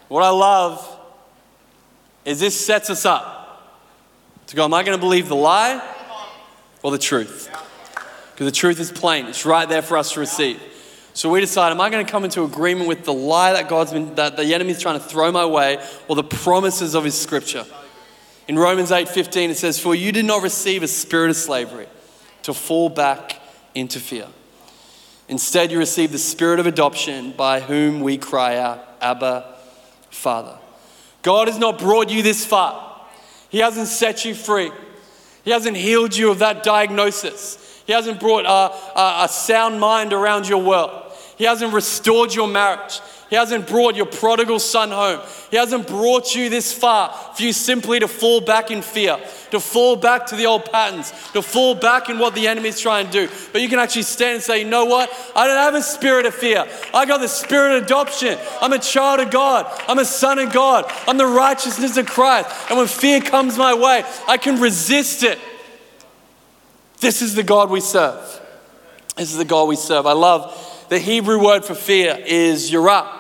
What 0.08 0.24
I 0.24 0.30
love 0.30 1.00
is 2.26 2.40
this 2.40 2.60
sets 2.60 2.90
us 2.90 3.06
up 3.06 3.74
to 4.48 4.56
go, 4.56 4.66
am 4.66 4.74
I 4.74 4.84
going 4.84 4.98
to 4.98 5.02
believe 5.02 5.30
the 5.30 5.36
lie 5.36 5.82
or 6.84 6.92
the 6.92 6.98
truth? 6.98 7.50
Because 8.32 8.46
the 8.46 8.52
truth 8.52 8.80
is 8.80 8.92
plain, 8.92 9.26
it's 9.26 9.46
right 9.46 9.68
there 9.68 9.82
for 9.82 9.98
us 9.98 10.14
to 10.14 10.20
receive. 10.20 10.62
So 11.14 11.30
we 11.30 11.40
decide, 11.40 11.72
am 11.72 11.82
I 11.82 11.90
going 11.90 12.06
to 12.06 12.12
come 12.12 12.24
into 12.24 12.44
agreement 12.44 12.88
with 12.88 13.04
the 13.04 13.14
lie 13.14 13.54
that 13.54 13.68
God's 13.68 13.92
been, 13.92 14.16
that 14.16 14.38
the 14.38 14.54
enemy's 14.54 14.80
trying 14.80 15.00
to 15.00 15.04
throw 15.04 15.32
my 15.32 15.46
way, 15.46 15.84
or 16.08 16.16
the 16.16 16.24
promises 16.24 16.94
of 16.96 17.04
his 17.04 17.20
scripture? 17.20 17.66
In 18.48 18.58
Romans 18.58 18.92
8:15 18.92 19.50
it 19.50 19.58
says, 19.58 19.80
"For 19.80 19.94
you 19.94 20.12
did 20.12 20.26
not 20.26 20.42
receive 20.42 20.82
a 20.82 20.88
spirit 20.88 21.30
of 21.30 21.36
slavery 21.36 21.88
to 22.44 22.54
fall 22.54 22.90
back 22.90 23.39
into 23.76 24.00
fear. 24.00 24.28
Instead, 25.28 25.72
you 25.72 25.78
receive 25.78 26.12
the 26.12 26.18
spirit 26.18 26.60
of 26.60 26.66
adoption 26.66 27.32
by 27.32 27.60
whom 27.60 28.02
we 28.02 28.18
cry 28.18 28.58
out, 28.58 28.84
Abba, 29.02 29.56
Father." 30.10 30.58
God 31.22 31.48
has 31.48 31.58
not 31.58 31.78
brought 31.80 32.10
you 32.10 32.24
this 32.24 32.46
far. 32.46 33.06
He 33.50 33.60
hasn't 33.60 33.88
set 33.88 34.26
you 34.26 34.34
free. 34.34 34.72
He 35.44 35.52
hasn't 35.52 35.78
healed 35.78 36.16
you 36.16 36.32
of 36.32 36.40
that 36.40 36.64
diagnosis. 36.64 37.84
He 37.86 37.94
hasn't 37.94 38.20
brought 38.20 38.46
a, 38.46 39.00
a, 39.00 39.24
a 39.26 39.28
sound 39.28 39.80
mind 39.80 40.14
around 40.14 40.48
your 40.48 40.62
world. 40.62 41.12
He 41.38 41.46
hasn't 41.46 41.74
restored 41.74 42.34
your 42.34 42.48
marriage. 42.48 43.00
He 43.30 43.36
hasn't 43.36 43.68
brought 43.68 43.96
your 43.96 44.08
prodigal 44.08 44.58
son 44.60 44.90
home. 44.90 45.22
He 45.52 45.58
hasn't 45.58 45.88
brought 45.88 46.34
you 46.34 46.50
this 46.50 46.74
far 46.74 47.14
for 47.36 47.44
you 47.44 47.54
simply 47.54 48.00
to 48.00 48.08
fall 48.08 48.42
back 48.42 48.72
in 48.72 48.82
fear, 48.82 49.18
to 49.52 49.60
fall 49.60 49.96
back 49.96 50.26
to 50.28 50.36
the 50.36 50.48
old 50.48 50.66
patterns, 50.66 51.12
to 51.34 51.44
fall 51.44 51.76
back 51.76 52.10
in 52.10 52.18
what 52.18 52.34
the 52.34 52.48
enemy's 52.48 52.80
trying 52.80 53.06
to 53.06 53.12
do. 53.12 53.34
But 53.52 53.62
you 53.62 53.70
can 53.70 53.78
actually 53.78 54.02
stand 54.02 54.36
and 54.36 54.44
say, 54.44 54.64
you 54.64 54.68
know 54.68 54.86
what? 54.86 55.12
I 55.36 55.46
don't 55.46 55.58
have 55.58 55.76
a 55.76 55.84
spirit 55.84 56.26
of 56.26 56.34
fear. 56.34 56.66
I 56.92 57.06
got 57.06 57.20
the 57.20 57.28
spirit 57.28 57.78
of 57.78 57.84
adoption. 57.84 58.40
I'm 58.62 58.74
a 58.74 58.80
child 58.80 59.20
of 59.20 59.30
God. 59.30 59.68
I'm 59.88 60.00
a 60.00 60.06
son 60.06 60.40
of 60.40 60.52
God. 60.52 60.86
I'm 61.08 61.18
the 61.18 61.28
righteousness 61.28 61.98
of 61.98 62.08
Christ. 62.08 62.50
And 62.70 62.80
when 62.80 62.88
fear 62.88 63.22
comes 63.22 63.60
my 63.60 63.76
way, 63.76 64.04
I 64.28 64.38
can 64.38 64.60
resist 64.60 65.22
it. 65.22 65.38
This 67.00 67.22
is 67.22 67.36
the 67.36 67.44
God 67.44 67.70
we 67.70 67.80
serve. 67.80 68.42
This 69.16 69.32
is 69.32 69.38
the 69.38 69.46
God 69.46 69.68
we 69.68 69.76
serve. 69.76 70.08
I 70.08 70.14
love 70.14 70.66
the 70.90 70.98
Hebrew 70.98 71.44
word 71.44 71.64
for 71.64 71.76
fear 71.76 72.18
is 72.26 72.72
yirah. 72.72 73.19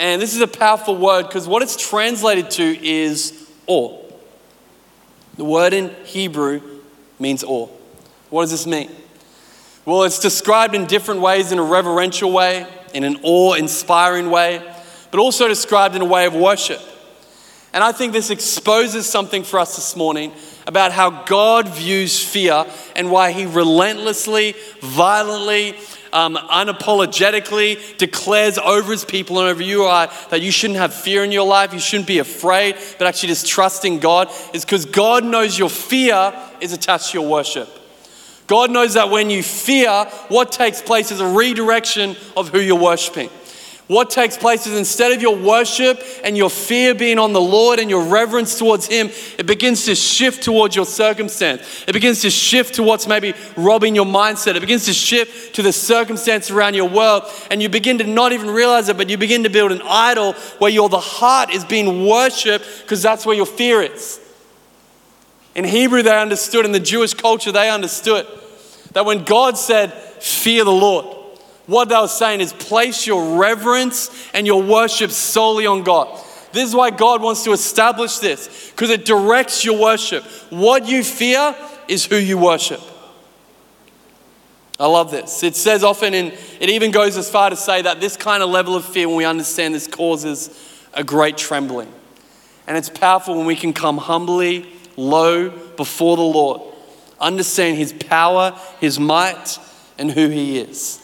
And 0.00 0.20
this 0.20 0.34
is 0.34 0.40
a 0.40 0.48
powerful 0.48 0.96
word 0.96 1.24
because 1.24 1.46
what 1.46 1.60
it's 1.62 1.76
translated 1.76 2.50
to 2.52 2.84
is 2.84 3.46
awe. 3.66 4.02
The 5.36 5.44
word 5.44 5.74
in 5.74 5.94
Hebrew 6.06 6.62
means 7.18 7.44
awe. 7.44 7.68
What 8.30 8.44
does 8.44 8.50
this 8.50 8.66
mean? 8.66 8.90
Well, 9.84 10.04
it's 10.04 10.18
described 10.18 10.74
in 10.74 10.86
different 10.86 11.20
ways 11.20 11.52
in 11.52 11.58
a 11.58 11.62
reverential 11.62 12.32
way, 12.32 12.66
in 12.94 13.04
an 13.04 13.18
awe 13.22 13.52
inspiring 13.52 14.30
way, 14.30 14.62
but 15.10 15.20
also 15.20 15.48
described 15.48 15.94
in 15.94 16.00
a 16.00 16.06
way 16.06 16.24
of 16.24 16.34
worship. 16.34 16.80
And 17.74 17.84
I 17.84 17.92
think 17.92 18.14
this 18.14 18.30
exposes 18.30 19.06
something 19.06 19.42
for 19.42 19.60
us 19.60 19.76
this 19.76 19.94
morning 19.96 20.32
about 20.66 20.92
how 20.92 21.24
God 21.24 21.68
views 21.68 22.24
fear 22.24 22.64
and 22.96 23.10
why 23.10 23.32
he 23.32 23.44
relentlessly, 23.44 24.54
violently, 24.80 25.76
um, 26.12 26.36
unapologetically 26.36 27.96
declares 27.98 28.58
over 28.58 28.92
his 28.92 29.04
people 29.04 29.38
and 29.40 29.48
over 29.48 29.62
you 29.62 29.86
I, 29.86 30.06
that 30.30 30.40
you 30.40 30.50
shouldn't 30.50 30.78
have 30.78 30.94
fear 30.94 31.24
in 31.24 31.32
your 31.32 31.46
life, 31.46 31.72
you 31.72 31.78
shouldn't 31.78 32.08
be 32.08 32.18
afraid, 32.18 32.76
but 32.98 33.06
actually 33.06 33.28
just 33.28 33.46
trusting 33.48 34.00
God, 34.00 34.30
is 34.52 34.64
because 34.64 34.84
God 34.84 35.24
knows 35.24 35.58
your 35.58 35.70
fear 35.70 36.32
is 36.60 36.72
attached 36.72 37.12
to 37.12 37.20
your 37.20 37.28
worship. 37.28 37.68
God 38.46 38.72
knows 38.72 38.94
that 38.94 39.10
when 39.10 39.30
you 39.30 39.44
fear, 39.44 40.06
what 40.28 40.50
takes 40.50 40.82
place 40.82 41.12
is 41.12 41.20
a 41.20 41.26
redirection 41.26 42.16
of 42.36 42.48
who 42.48 42.58
you're 42.58 42.74
worshiping. 42.74 43.30
What 43.90 44.08
takes 44.08 44.36
place 44.36 44.68
is 44.68 44.78
instead 44.78 45.10
of 45.10 45.20
your 45.20 45.34
worship 45.34 46.00
and 46.22 46.36
your 46.36 46.48
fear 46.48 46.94
being 46.94 47.18
on 47.18 47.32
the 47.32 47.40
Lord 47.40 47.80
and 47.80 47.90
your 47.90 48.04
reverence 48.04 48.56
towards 48.56 48.86
Him, 48.86 49.10
it 49.36 49.46
begins 49.46 49.84
to 49.86 49.96
shift 49.96 50.44
towards 50.44 50.76
your 50.76 50.86
circumstance. 50.86 51.84
It 51.88 51.92
begins 51.92 52.22
to 52.22 52.30
shift 52.30 52.76
to 52.76 52.84
what's 52.84 53.08
maybe 53.08 53.34
robbing 53.56 53.96
your 53.96 54.04
mindset. 54.04 54.54
It 54.54 54.60
begins 54.60 54.84
to 54.84 54.92
shift 54.92 55.56
to 55.56 55.62
the 55.62 55.72
circumstance 55.72 56.52
around 56.52 56.74
your 56.74 56.88
world. 56.88 57.24
And 57.50 57.60
you 57.60 57.68
begin 57.68 57.98
to 57.98 58.04
not 58.04 58.30
even 58.30 58.48
realize 58.48 58.88
it, 58.88 58.96
but 58.96 59.10
you 59.10 59.18
begin 59.18 59.42
to 59.42 59.50
build 59.50 59.72
an 59.72 59.82
idol 59.84 60.34
where 60.60 60.70
your 60.70 60.88
the 60.88 61.00
heart 61.00 61.50
is 61.50 61.64
being 61.64 62.06
worshipped 62.06 62.64
because 62.82 63.02
that's 63.02 63.26
where 63.26 63.34
your 63.34 63.44
fear 63.44 63.82
is. 63.82 64.20
In 65.56 65.64
Hebrew, 65.64 66.04
they 66.04 66.16
understood, 66.16 66.64
in 66.64 66.70
the 66.70 66.78
Jewish 66.78 67.12
culture, 67.12 67.50
they 67.50 67.68
understood 67.68 68.24
that 68.92 69.04
when 69.04 69.24
God 69.24 69.58
said, 69.58 69.92
Fear 69.92 70.62
the 70.62 70.70
Lord, 70.70 71.19
what 71.70 71.88
they 71.88 71.96
were 71.96 72.08
saying 72.08 72.40
is 72.40 72.52
place 72.52 73.06
your 73.06 73.38
reverence 73.38 74.28
and 74.34 74.44
your 74.46 74.60
worship 74.60 75.12
solely 75.12 75.66
on 75.66 75.84
God. 75.84 76.08
This 76.52 76.68
is 76.68 76.74
why 76.74 76.90
God 76.90 77.22
wants 77.22 77.44
to 77.44 77.52
establish 77.52 78.18
this, 78.18 78.70
because 78.70 78.90
it 78.90 79.04
directs 79.04 79.64
your 79.64 79.78
worship. 79.78 80.24
What 80.50 80.88
you 80.88 81.04
fear 81.04 81.54
is 81.86 82.04
who 82.04 82.16
you 82.16 82.38
worship. 82.38 82.80
I 84.80 84.86
love 84.86 85.12
this. 85.12 85.44
It 85.44 85.54
says 85.54 85.84
often, 85.84 86.12
and 86.12 86.32
it 86.58 86.70
even 86.70 86.90
goes 86.90 87.16
as 87.16 87.30
far 87.30 87.50
to 87.50 87.56
say 87.56 87.82
that 87.82 88.00
this 88.00 88.16
kind 88.16 88.42
of 88.42 88.50
level 88.50 88.74
of 88.74 88.84
fear, 88.84 89.06
when 89.06 89.18
we 89.18 89.24
understand 89.24 89.74
this, 89.74 89.86
causes 89.86 90.50
a 90.92 91.04
great 91.04 91.36
trembling. 91.36 91.92
And 92.66 92.76
it's 92.76 92.88
powerful 92.88 93.36
when 93.36 93.46
we 93.46 93.54
can 93.56 93.72
come 93.72 93.98
humbly, 93.98 94.72
low 94.96 95.50
before 95.50 96.16
the 96.16 96.22
Lord, 96.22 96.62
understand 97.20 97.76
His 97.76 97.92
power, 97.92 98.58
His 98.80 98.98
might, 98.98 99.58
and 99.98 100.10
who 100.10 100.28
He 100.30 100.58
is. 100.58 100.99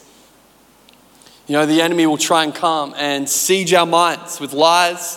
You 1.46 1.52
know, 1.52 1.66
the 1.66 1.80
enemy 1.80 2.06
will 2.06 2.16
try 2.16 2.42
and 2.42 2.54
come 2.54 2.94
and 2.96 3.28
siege 3.28 3.72
our 3.72 3.86
minds 3.86 4.40
with 4.40 4.52
lies, 4.52 5.16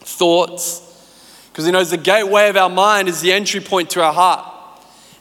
thoughts, 0.00 0.84
because 1.52 1.66
he 1.66 1.72
knows 1.72 1.90
the 1.90 1.98
gateway 1.98 2.48
of 2.48 2.56
our 2.56 2.70
mind 2.70 3.08
is 3.08 3.20
the 3.20 3.32
entry 3.32 3.60
point 3.60 3.90
to 3.90 4.02
our 4.02 4.12
heart. 4.12 4.46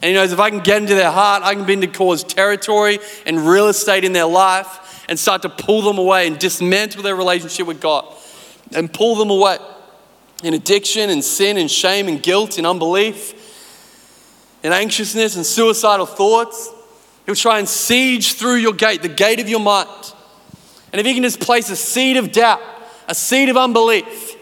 And 0.01 0.09
he 0.09 0.13
knows 0.13 0.31
if 0.31 0.39
I 0.39 0.49
can 0.49 0.59
get 0.59 0.81
into 0.81 0.93
their 0.95 1.11
heart, 1.11 1.43
I 1.43 1.55
can 1.55 1.65
begin 1.65 1.81
to 1.81 1.87
cause 1.87 2.23
territory 2.23 2.99
and 3.25 3.47
real 3.47 3.67
estate 3.67 4.03
in 4.03 4.13
their 4.13 4.27
life 4.27 5.05
and 5.09 5.17
start 5.17 5.41
to 5.41 5.49
pull 5.49 5.81
them 5.81 5.97
away 5.97 6.27
and 6.27 6.37
dismantle 6.37 7.01
their 7.01 7.15
relationship 7.15 7.67
with 7.67 7.81
God 7.81 8.05
and 8.73 8.93
pull 8.93 9.15
them 9.15 9.29
away 9.29 9.57
in 10.43 10.53
addiction 10.53 11.09
and 11.09 11.23
sin 11.23 11.57
and 11.57 11.69
shame 11.69 12.07
and 12.07 12.21
guilt 12.21 12.57
and 12.57 12.67
unbelief 12.67 13.33
and 14.63 14.73
anxiousness 14.73 15.35
and 15.35 15.45
suicidal 15.45 16.05
thoughts. 16.05 16.71
He'll 17.27 17.35
try 17.35 17.59
and 17.59 17.69
siege 17.69 18.33
through 18.33 18.55
your 18.55 18.73
gate, 18.73 19.03
the 19.03 19.09
gate 19.09 19.39
of 19.39 19.47
your 19.47 19.59
mind. 19.59 20.13
And 20.91 20.99
if 20.99 21.05
he 21.05 21.13
can 21.13 21.23
just 21.23 21.41
place 21.41 21.69
a 21.69 21.75
seed 21.75 22.17
of 22.17 22.31
doubt, 22.31 22.61
a 23.07 23.13
seed 23.13 23.49
of 23.49 23.57
unbelief, 23.57 24.35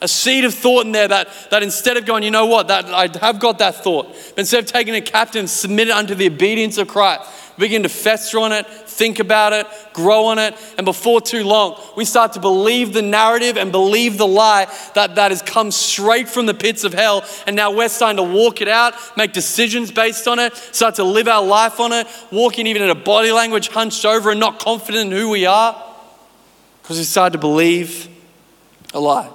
a 0.00 0.08
seed 0.08 0.44
of 0.44 0.54
thought 0.54 0.86
in 0.86 0.92
there 0.92 1.06
that, 1.06 1.28
that 1.50 1.62
instead 1.62 1.98
of 1.98 2.06
going, 2.06 2.22
you 2.22 2.30
know 2.30 2.46
what, 2.46 2.68
that 2.68 2.86
I 2.86 3.08
have 3.24 3.38
got 3.38 3.58
that 3.58 3.76
thought, 3.84 4.08
but 4.30 4.38
instead 4.38 4.64
of 4.64 4.70
taking 4.70 4.94
a 4.94 5.02
captain, 5.02 5.46
submit 5.46 5.88
it 5.88 5.92
unto 5.92 6.14
the 6.14 6.26
obedience 6.26 6.78
of 6.78 6.88
Christ, 6.88 7.30
begin 7.58 7.82
to 7.84 7.88
fester 7.88 8.38
on 8.38 8.52
it, 8.52 8.66
think 8.66 9.18
about 9.18 9.52
it, 9.52 9.66
grow 9.92 10.26
on 10.26 10.38
it, 10.38 10.54
and 10.76 10.84
before 10.84 11.20
too 11.20 11.44
long, 11.44 11.80
we 11.96 12.04
start 12.04 12.32
to 12.34 12.40
believe 12.40 12.92
the 12.92 13.02
narrative 13.02 13.56
and 13.56 13.70
believe 13.72 14.18
the 14.18 14.26
lie 14.26 14.66
that, 14.94 15.14
that 15.16 15.30
has 15.30 15.42
come 15.42 15.70
straight 15.70 16.28
from 16.28 16.46
the 16.46 16.54
pits 16.54 16.84
of 16.84 16.92
hell. 16.92 17.24
And 17.46 17.56
now 17.56 17.70
we're 17.70 17.88
starting 17.88 18.16
to 18.16 18.22
walk 18.22 18.60
it 18.60 18.68
out, 18.68 18.94
make 19.16 19.32
decisions 19.32 19.90
based 19.90 20.26
on 20.26 20.38
it, 20.38 20.56
start 20.56 20.96
to 20.96 21.04
live 21.04 21.28
our 21.28 21.44
life 21.44 21.80
on 21.80 21.92
it, 21.92 22.06
walking 22.30 22.66
even 22.66 22.82
in 22.82 22.90
a 22.90 22.94
body 22.94 23.32
language 23.32 23.68
hunched 23.68 24.04
over 24.04 24.30
and 24.30 24.40
not 24.40 24.58
confident 24.58 25.12
in 25.12 25.18
who 25.18 25.30
we 25.30 25.46
are 25.46 25.80
because 26.82 26.98
we 26.98 27.04
start 27.04 27.32
to 27.32 27.38
believe 27.38 28.08
a 28.92 29.00
lie. 29.00 29.30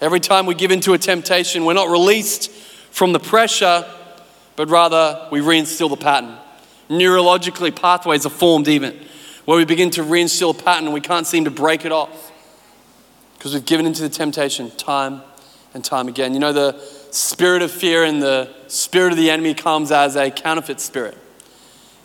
Every 0.00 0.20
time 0.20 0.46
we 0.46 0.54
give 0.54 0.70
into 0.70 0.92
a 0.92 0.98
temptation, 0.98 1.64
we're 1.64 1.74
not 1.74 1.88
released 1.88 2.52
from 2.92 3.12
the 3.12 3.18
pressure, 3.18 3.84
but 4.54 4.68
rather 4.68 5.28
we 5.32 5.40
reinstill 5.40 5.90
the 5.90 5.96
pattern. 5.96 6.36
Neurologically, 6.88 7.74
pathways 7.74 8.24
are 8.24 8.30
formed 8.30 8.68
even 8.68 8.98
where 9.44 9.56
we 9.56 9.64
begin 9.64 9.88
to 9.88 10.02
reinstill 10.02 10.58
a 10.58 10.62
pattern 10.62 10.84
and 10.84 10.92
we 10.92 11.00
can't 11.00 11.26
seem 11.26 11.44
to 11.44 11.50
break 11.50 11.86
it 11.86 11.90
off 11.90 12.32
because 13.38 13.54
we've 13.54 13.64
given 13.64 13.86
into 13.86 14.02
the 14.02 14.08
temptation 14.10 14.70
time 14.72 15.22
and 15.72 15.82
time 15.82 16.06
again. 16.06 16.34
You 16.34 16.40
know, 16.40 16.52
the 16.52 16.78
spirit 17.10 17.62
of 17.62 17.70
fear 17.70 18.04
and 18.04 18.20
the 18.20 18.52
spirit 18.66 19.12
of 19.12 19.16
the 19.16 19.30
enemy 19.30 19.54
comes 19.54 19.90
as 19.90 20.16
a 20.16 20.30
counterfeit 20.30 20.80
spirit. 20.80 21.16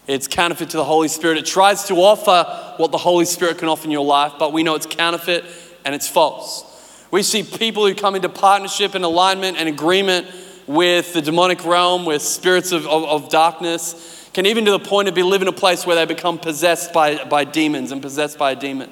It's 0.08 0.28
counterfeit 0.28 0.70
to 0.70 0.78
the 0.78 0.86
Holy 0.86 1.10
Spirit. 1.10 1.38
It 1.38 1.46
tries 1.46 1.84
to 1.90 1.96
offer 1.96 2.76
what 2.78 2.92
the 2.92 2.98
Holy 2.98 3.26
Spirit 3.26 3.58
can 3.58 3.68
offer 3.68 3.86
in 3.86 3.92
your 3.92 4.06
life, 4.06 4.34
but 4.40 4.54
we 4.54 4.64
know 4.64 4.76
it's 4.76 4.86
counterfeit 4.86 5.44
and 5.84 5.94
it's 5.94 6.08
false. 6.08 6.64
We 7.12 7.24
see 7.24 7.44
people 7.44 7.86
who 7.86 7.94
come 7.94 8.16
into 8.16 8.30
partnership 8.30 8.96
and 8.96 9.04
alignment 9.04 9.58
and 9.58 9.68
agreement 9.68 10.28
with 10.66 11.14
the 11.14 11.22
demonic 11.22 11.66
realm, 11.66 12.06
with 12.06 12.22
spirits 12.22 12.72
of, 12.72 12.88
of, 12.88 13.04
of 13.04 13.30
darkness, 13.30 14.23
can 14.34 14.46
even 14.48 14.66
to 14.66 14.72
the 14.72 14.80
point 14.80 15.08
of 15.08 15.16
be 15.16 15.24
live 15.24 15.42
in 15.42 15.48
a 15.48 15.54
place 15.54 15.86
where 15.86 15.96
they 15.96 16.06
become 16.06 16.40
possessed 16.40 16.92
by, 16.92 17.24
by 17.26 17.44
demons 17.44 17.92
and 17.92 18.02
possessed 18.02 18.38
by 18.38 18.52
a 18.52 18.56
demon. 18.56 18.90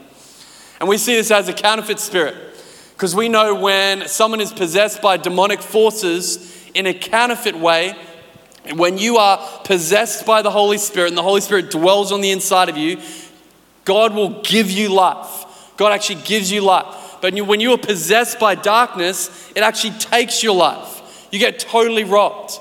And 0.79 0.87
we 0.87 0.97
see 0.97 1.15
this 1.15 1.31
as 1.31 1.49
a 1.49 1.53
counterfeit 1.53 1.99
spirit 1.99 2.35
because 2.93 3.15
we 3.15 3.29
know 3.29 3.55
when 3.55 4.07
someone 4.07 4.41
is 4.41 4.53
possessed 4.53 5.01
by 5.01 5.17
demonic 5.17 5.61
forces 5.61 6.69
in 6.75 6.85
a 6.85 6.93
counterfeit 6.93 7.55
way, 7.55 7.95
when 8.75 8.99
you 8.99 9.17
are 9.17 9.39
possessed 9.63 10.25
by 10.25 10.43
the 10.43 10.51
Holy 10.51 10.77
Spirit 10.77 11.07
and 11.07 11.17
the 11.17 11.23
Holy 11.23 11.41
Spirit 11.41 11.71
dwells 11.71 12.11
on 12.11 12.21
the 12.21 12.29
inside 12.29 12.69
of 12.69 12.77
you, 12.77 12.99
God 13.85 14.13
will 14.13 14.41
give 14.43 14.69
you 14.69 14.89
life. 14.89 15.73
God 15.77 15.91
actually 15.91 16.21
gives 16.21 16.51
you 16.51 16.61
life. 16.61 17.17
But 17.21 17.33
when 17.41 17.59
you 17.59 17.71
are 17.73 17.77
possessed 17.77 18.39
by 18.39 18.53
darkness, 18.53 19.51
it 19.55 19.63
actually 19.63 19.97
takes 19.97 20.43
your 20.43 20.55
life. 20.55 21.27
You 21.31 21.39
get 21.39 21.57
totally 21.57 22.03
robbed. 22.03 22.59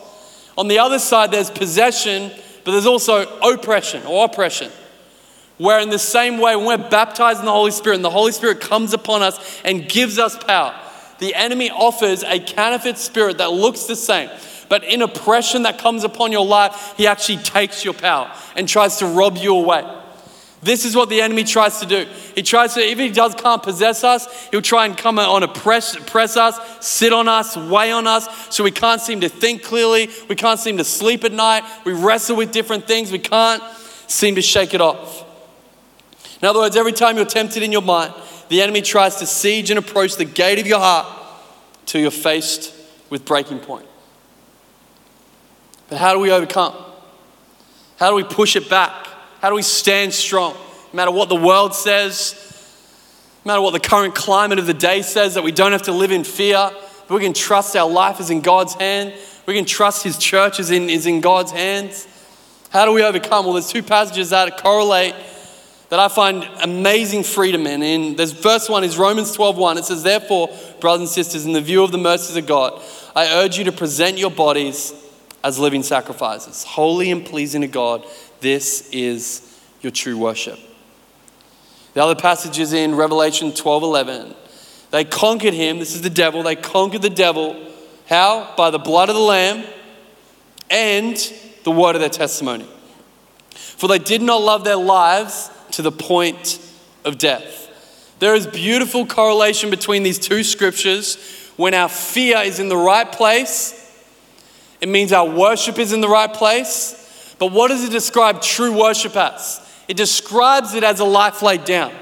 On 0.57 0.69
the 0.69 0.79
other 0.79 0.99
side, 0.99 1.31
there's 1.31 1.51
possession 1.51 2.33
but 2.71 2.75
there's 2.75 2.87
also 2.87 3.27
oppression 3.41 4.07
or 4.07 4.27
oppression, 4.27 4.71
Where, 5.59 5.81
in 5.81 5.91
the 5.91 5.99
same 5.99 6.39
way, 6.39 6.55
when 6.55 6.67
we're 6.67 6.89
baptized 6.89 7.41
in 7.41 7.45
the 7.45 7.51
Holy 7.51 7.73
Spirit 7.73 7.97
and 7.97 8.05
the 8.05 8.11
Holy 8.11 8.31
Spirit 8.31 8.61
comes 8.61 8.93
upon 8.93 9.23
us 9.23 9.61
and 9.65 9.89
gives 9.89 10.21
us 10.21 10.37
power, 10.37 10.73
the 11.19 11.35
enemy 11.35 11.69
offers 11.69 12.23
a 12.23 12.39
counterfeit 12.39 12.97
spirit 12.97 13.39
that 13.39 13.51
looks 13.51 13.87
the 13.87 13.97
same. 13.97 14.31
But 14.69 14.85
in 14.85 15.03
oppression 15.03 15.65
that 15.65 15.79
comes 15.79 16.05
upon 16.05 16.31
your 16.31 16.47
life, 16.47 16.95
he 16.97 17.09
actually 17.09 17.39
takes 17.39 17.85
your 17.85 17.93
power 17.93 18.33
and 18.55 18.69
tries 18.69 18.99
to 18.99 19.07
rob 19.07 19.37
you 19.37 19.57
away. 19.57 19.83
This 20.63 20.85
is 20.85 20.95
what 20.95 21.09
the 21.09 21.23
enemy 21.23 21.45
tries 21.45 21.81
to 21.81 21.87
do. 21.87 22.07
He 22.35 22.43
tries 22.43 22.75
to, 22.75 22.81
if 22.81 22.99
he 22.99 23.09
does 23.09 23.35
can't 23.35 23.63
possess 23.63 24.05
us, 24.05 24.49
he'll 24.51 24.61
try 24.61 24.85
and 24.85 24.97
come 24.97 25.19
on 25.19 25.51
press, 25.55 25.97
press 26.07 26.37
us, 26.37 26.59
sit 26.87 27.15
on 27.15 27.29
us, 27.29 27.57
weigh 27.57 27.93
on 27.93 28.07
us, 28.07 28.55
so 28.55 28.63
we 28.63 28.71
can't 28.71 29.01
seem 29.01 29.23
to 29.23 29.29
think 29.31 29.63
clearly. 29.63 30.11
We 30.29 30.37
can't 30.37 30.61
seem 30.61 30.77
to 30.77 30.85
sleep 30.85 31.25
at 31.25 31.33
night. 31.33 31.65
We 31.85 31.95
wrestle 31.95 32.37
with 32.37 32.53
different 32.53 32.87
things. 32.87 33.11
We 33.11 33.19
can't 33.19 33.63
seem 34.07 34.35
to 34.35 34.43
shake 34.43 34.75
it 34.75 34.83
off. 34.83 35.25
In 36.43 36.49
other 36.49 36.59
words, 36.59 36.77
every 36.77 36.93
time 36.93 37.17
you're 37.17 37.25
tempted 37.25 37.63
in 37.63 37.73
your 37.73 37.83
mind, 37.83 38.13
the 38.49 38.61
enemy 38.61 38.83
tries 38.83 39.17
to 39.17 39.27
siege 39.27 39.71
and 39.71 39.79
approach 39.79 40.17
the 40.17 40.25
gate 40.27 40.59
of 40.59 40.67
your 40.67 40.81
heart 40.81 41.07
till 41.87 42.03
you're 42.03 42.11
faced 42.11 42.75
with 43.09 43.25
breaking 43.25 43.61
point. 43.61 43.87
But 45.89 45.99
how 45.99 46.13
do 46.13 46.21
we 46.21 46.31
overcome? 46.31 46.75
How 47.97 48.11
do 48.11 48.17
we 48.17 48.25
push 48.25 48.57
it 48.57 48.69
back? 48.69 49.07
How 49.41 49.49
do 49.49 49.55
we 49.55 49.63
stand 49.63 50.13
strong? 50.13 50.55
No 50.55 50.97
matter 50.97 51.11
what 51.11 51.29
the 51.29 51.37
world 51.37 51.75
says, 51.75 52.35
no 53.45 53.53
matter 53.53 53.63
what 53.63 53.73
the 53.73 53.81
current 53.81 54.15
climate 54.15 54.59
of 54.59 54.67
the 54.67 54.75
day 54.75 55.03
says, 55.03 55.35
that 55.35 55.45
we 55.45 55.53
don't 55.53 55.73
have 55.73 55.83
to 55.83 55.93
live 55.93 56.11
in 56.11 56.25
fear, 56.25 56.71
but 57.09 57.15
we 57.15 57.23
can 57.23 57.33
trust 57.33 57.75
our 57.75 57.89
life 57.89 58.21
is 58.21 58.31
in 58.31 58.43
God's 58.43 58.75
hand. 58.75 59.15
We 59.47 59.55
can 59.55 59.65
trust 59.65 60.03
His 60.03 60.19
church 60.19 60.61
is 60.61 60.71
in, 60.71 60.91
is 60.91 61.07
in 61.07 61.21
God's 61.21 61.53
hands. 61.53 62.07
How 62.71 62.85
do 62.85 62.93
we 62.93 63.03
overcome? 63.03 63.47
Well, 63.47 63.55
there's 63.55 63.71
two 63.71 63.83
passages 63.83 64.31
that 64.31 64.59
correlate 64.59 65.15
that 65.89 65.99
I 65.99 66.09
find 66.09 66.47
amazing 66.63 67.25
freedom 67.25 67.67
in. 67.67 68.15
This 68.15 68.33
first 68.33 68.71
one 68.71 68.85
is 68.85 68.97
Romans 68.97 69.37
12:1. 69.37 69.79
It 69.79 69.85
says, 69.87 70.03
Therefore, 70.03 70.49
brothers 70.81 71.01
and 71.01 71.09
sisters, 71.09 71.47
in 71.47 71.53
the 71.53 71.61
view 71.61 71.83
of 71.83 71.93
the 71.93 71.99
mercies 71.99 72.37
of 72.37 72.47
God, 72.47 72.81
I 73.17 73.43
urge 73.43 73.59
you 73.59 73.65
to 73.65 73.73
present 73.73 74.19
your 74.19 74.31
bodies 74.31 74.93
as 75.43 75.59
living 75.59 75.83
sacrifices, 75.83 76.63
holy 76.63 77.11
and 77.11 77.25
pleasing 77.25 77.63
to 77.63 77.67
God. 77.67 78.05
This 78.41 78.89
is 78.91 79.61
your 79.83 79.91
true 79.91 80.17
worship. 80.17 80.59
The 81.95 82.03
other 82.03 82.15
passage 82.15 82.59
is 82.59 82.73
in 82.73 82.95
Revelation 82.95 83.53
12 83.53 83.83
11. 83.83 84.35
They 84.91 85.05
conquered 85.05 85.55
him, 85.55 85.79
this 85.79 85.95
is 85.95 86.03
the 86.03 86.11
devil, 86.11 86.43
they 86.43 86.57
conquered 86.57 87.03
the 87.03 87.11
devil. 87.11 87.57
How? 88.09 88.55
By 88.57 88.71
the 88.71 88.79
blood 88.79 89.09
of 89.09 89.15
the 89.15 89.21
Lamb 89.21 89.65
and 90.69 91.17
the 91.65 91.71
word 91.71 91.95
of 91.95 92.01
their 92.01 92.11
testimony. 92.11 92.67
For 93.51 93.89
they 93.89 93.99
did 93.99 94.23
not 94.23 94.43
love 94.43 94.65
their 94.65 94.77
lives 94.77 95.51
to 95.73 95.83
the 95.83 95.93
point 95.93 96.59
of 97.05 97.19
death. 97.19 97.69
There 98.19 98.35
is 98.35 98.47
beautiful 98.47 99.07
correlation 99.07 99.71
between 99.71 100.03
these 100.03 100.19
two 100.19 100.43
scriptures. 100.43 101.17
When 101.57 101.73
our 101.75 101.89
fear 101.89 102.39
is 102.39 102.59
in 102.59 102.69
the 102.69 102.77
right 102.77 103.11
place, 103.11 103.77
it 104.81 104.89
means 104.89 105.13
our 105.13 105.29
worship 105.29 105.79
is 105.79 105.93
in 105.93 106.01
the 106.01 106.09
right 106.09 106.33
place. 106.33 107.00
But 107.41 107.53
what 107.53 107.69
does 107.69 107.83
it 107.83 107.91
describe 107.91 108.43
true 108.43 108.79
worship 108.79 109.17
as? 109.17 109.67
It 109.89 109.97
describes 109.97 110.75
it 110.75 110.85
as 110.85 111.01
a 111.01 111.05
life 111.05 111.43
laid 111.43 111.65
down. 111.65 111.93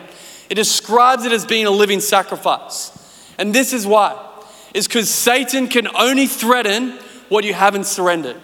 It 0.51 0.57
describes 0.57 1.25
it 1.25 1.33
as 1.33 1.47
being 1.47 1.65
a 1.65 1.71
living 1.71 2.01
sacrifice. 2.01 2.93
And 3.39 3.55
this 3.55 3.73
is 3.73 3.87
why. 3.87 4.21
Is 4.75 4.89
because 4.89 5.09
Satan 5.09 5.69
can 5.69 5.89
only 5.97 6.27
threaten 6.27 6.99
what 7.29 7.45
you 7.45 7.55
haven't 7.55 7.85
surrendered. 7.85 8.37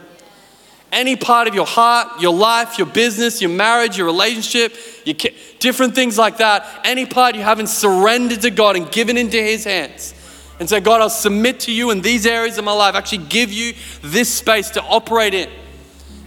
Any 0.92 1.16
part 1.16 1.48
of 1.48 1.54
your 1.56 1.66
heart, 1.66 2.20
your 2.20 2.32
life, 2.32 2.78
your 2.78 2.86
business, 2.86 3.42
your 3.42 3.50
marriage, 3.50 3.98
your 3.98 4.06
relationship, 4.06 4.76
your 5.04 5.16
ki- 5.16 5.36
different 5.58 5.96
things 5.96 6.16
like 6.16 6.36
that, 6.36 6.64
any 6.84 7.06
part 7.06 7.34
you 7.34 7.42
haven't 7.42 7.66
surrendered 7.66 8.42
to 8.42 8.50
God 8.50 8.76
and 8.76 8.90
given 8.92 9.18
into 9.18 9.36
His 9.36 9.64
hands. 9.64 10.14
And 10.60 10.68
say, 10.68 10.78
God, 10.78 11.00
I'll 11.00 11.10
submit 11.10 11.58
to 11.60 11.72
you 11.72 11.90
in 11.90 12.02
these 12.02 12.24
areas 12.24 12.56
of 12.56 12.64
my 12.64 12.72
life, 12.72 12.94
actually 12.94 13.26
give 13.26 13.52
you 13.52 13.74
this 14.02 14.32
space 14.32 14.70
to 14.70 14.82
operate 14.84 15.34
in 15.34 15.50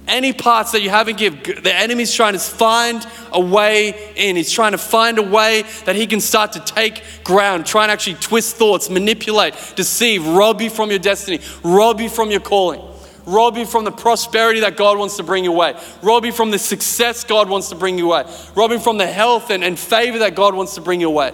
any 0.08 0.34
parts 0.34 0.72
that 0.72 0.82
you 0.82 0.90
haven't 0.90 1.18
given, 1.18 1.64
the 1.64 1.74
enemy's 1.74 2.14
trying 2.14 2.34
to 2.34 2.40
find 2.40 3.06
a 3.32 3.40
way 3.40 4.14
in. 4.16 4.36
He's 4.36 4.52
trying 4.52 4.72
to 4.72 4.78
find 4.78 5.18
a 5.20 5.24
way 5.24 5.64
that 5.86 5.96
he 5.96 6.08
can 6.08 6.20
start 6.20 6.54
to 6.54 6.60
take 6.60 7.04
ground, 7.24 7.66
try 7.66 7.84
and 7.84 7.92
actually 7.92 8.16
twist 8.16 8.56
thoughts, 8.56 8.90
manipulate, 8.90 9.54
deceive, 9.76 10.26
rob 10.26 10.62
you 10.62 10.70
from 10.70 10.90
your 10.90 11.00
destiny, 11.00 11.40
rob 11.64 12.00
you 12.00 12.10
from 12.10 12.32
your 12.32 12.40
calling, 12.40 12.82
rob 13.26 13.58
you 13.58 13.66
from 13.66 13.84
the 13.84 13.92
prosperity 13.92 14.62
that 14.62 14.78
God 14.78 14.98
wants 14.98 15.18
to 15.18 15.24
bring 15.24 15.44
your 15.44 15.56
way, 15.56 15.76
rob 16.02 16.26
you 16.26 16.32
from 16.32 16.52
the 16.52 16.60
success 16.60 17.24
God 17.24 17.50
wants 17.50 17.70
to 17.70 17.76
bring 17.76 17.98
your 17.98 18.08
way, 18.08 18.24
rob 18.56 18.72
you 18.72 18.80
from 18.80 18.98
the 18.98 19.08
health 19.08 19.50
and, 19.50 19.64
and 19.64 19.78
favor 19.78 20.20
that 20.20 20.36
God 20.36 20.56
wants 20.56 20.76
to 20.76 20.82
bring 20.82 21.02
your 21.02 21.14
way. 21.14 21.34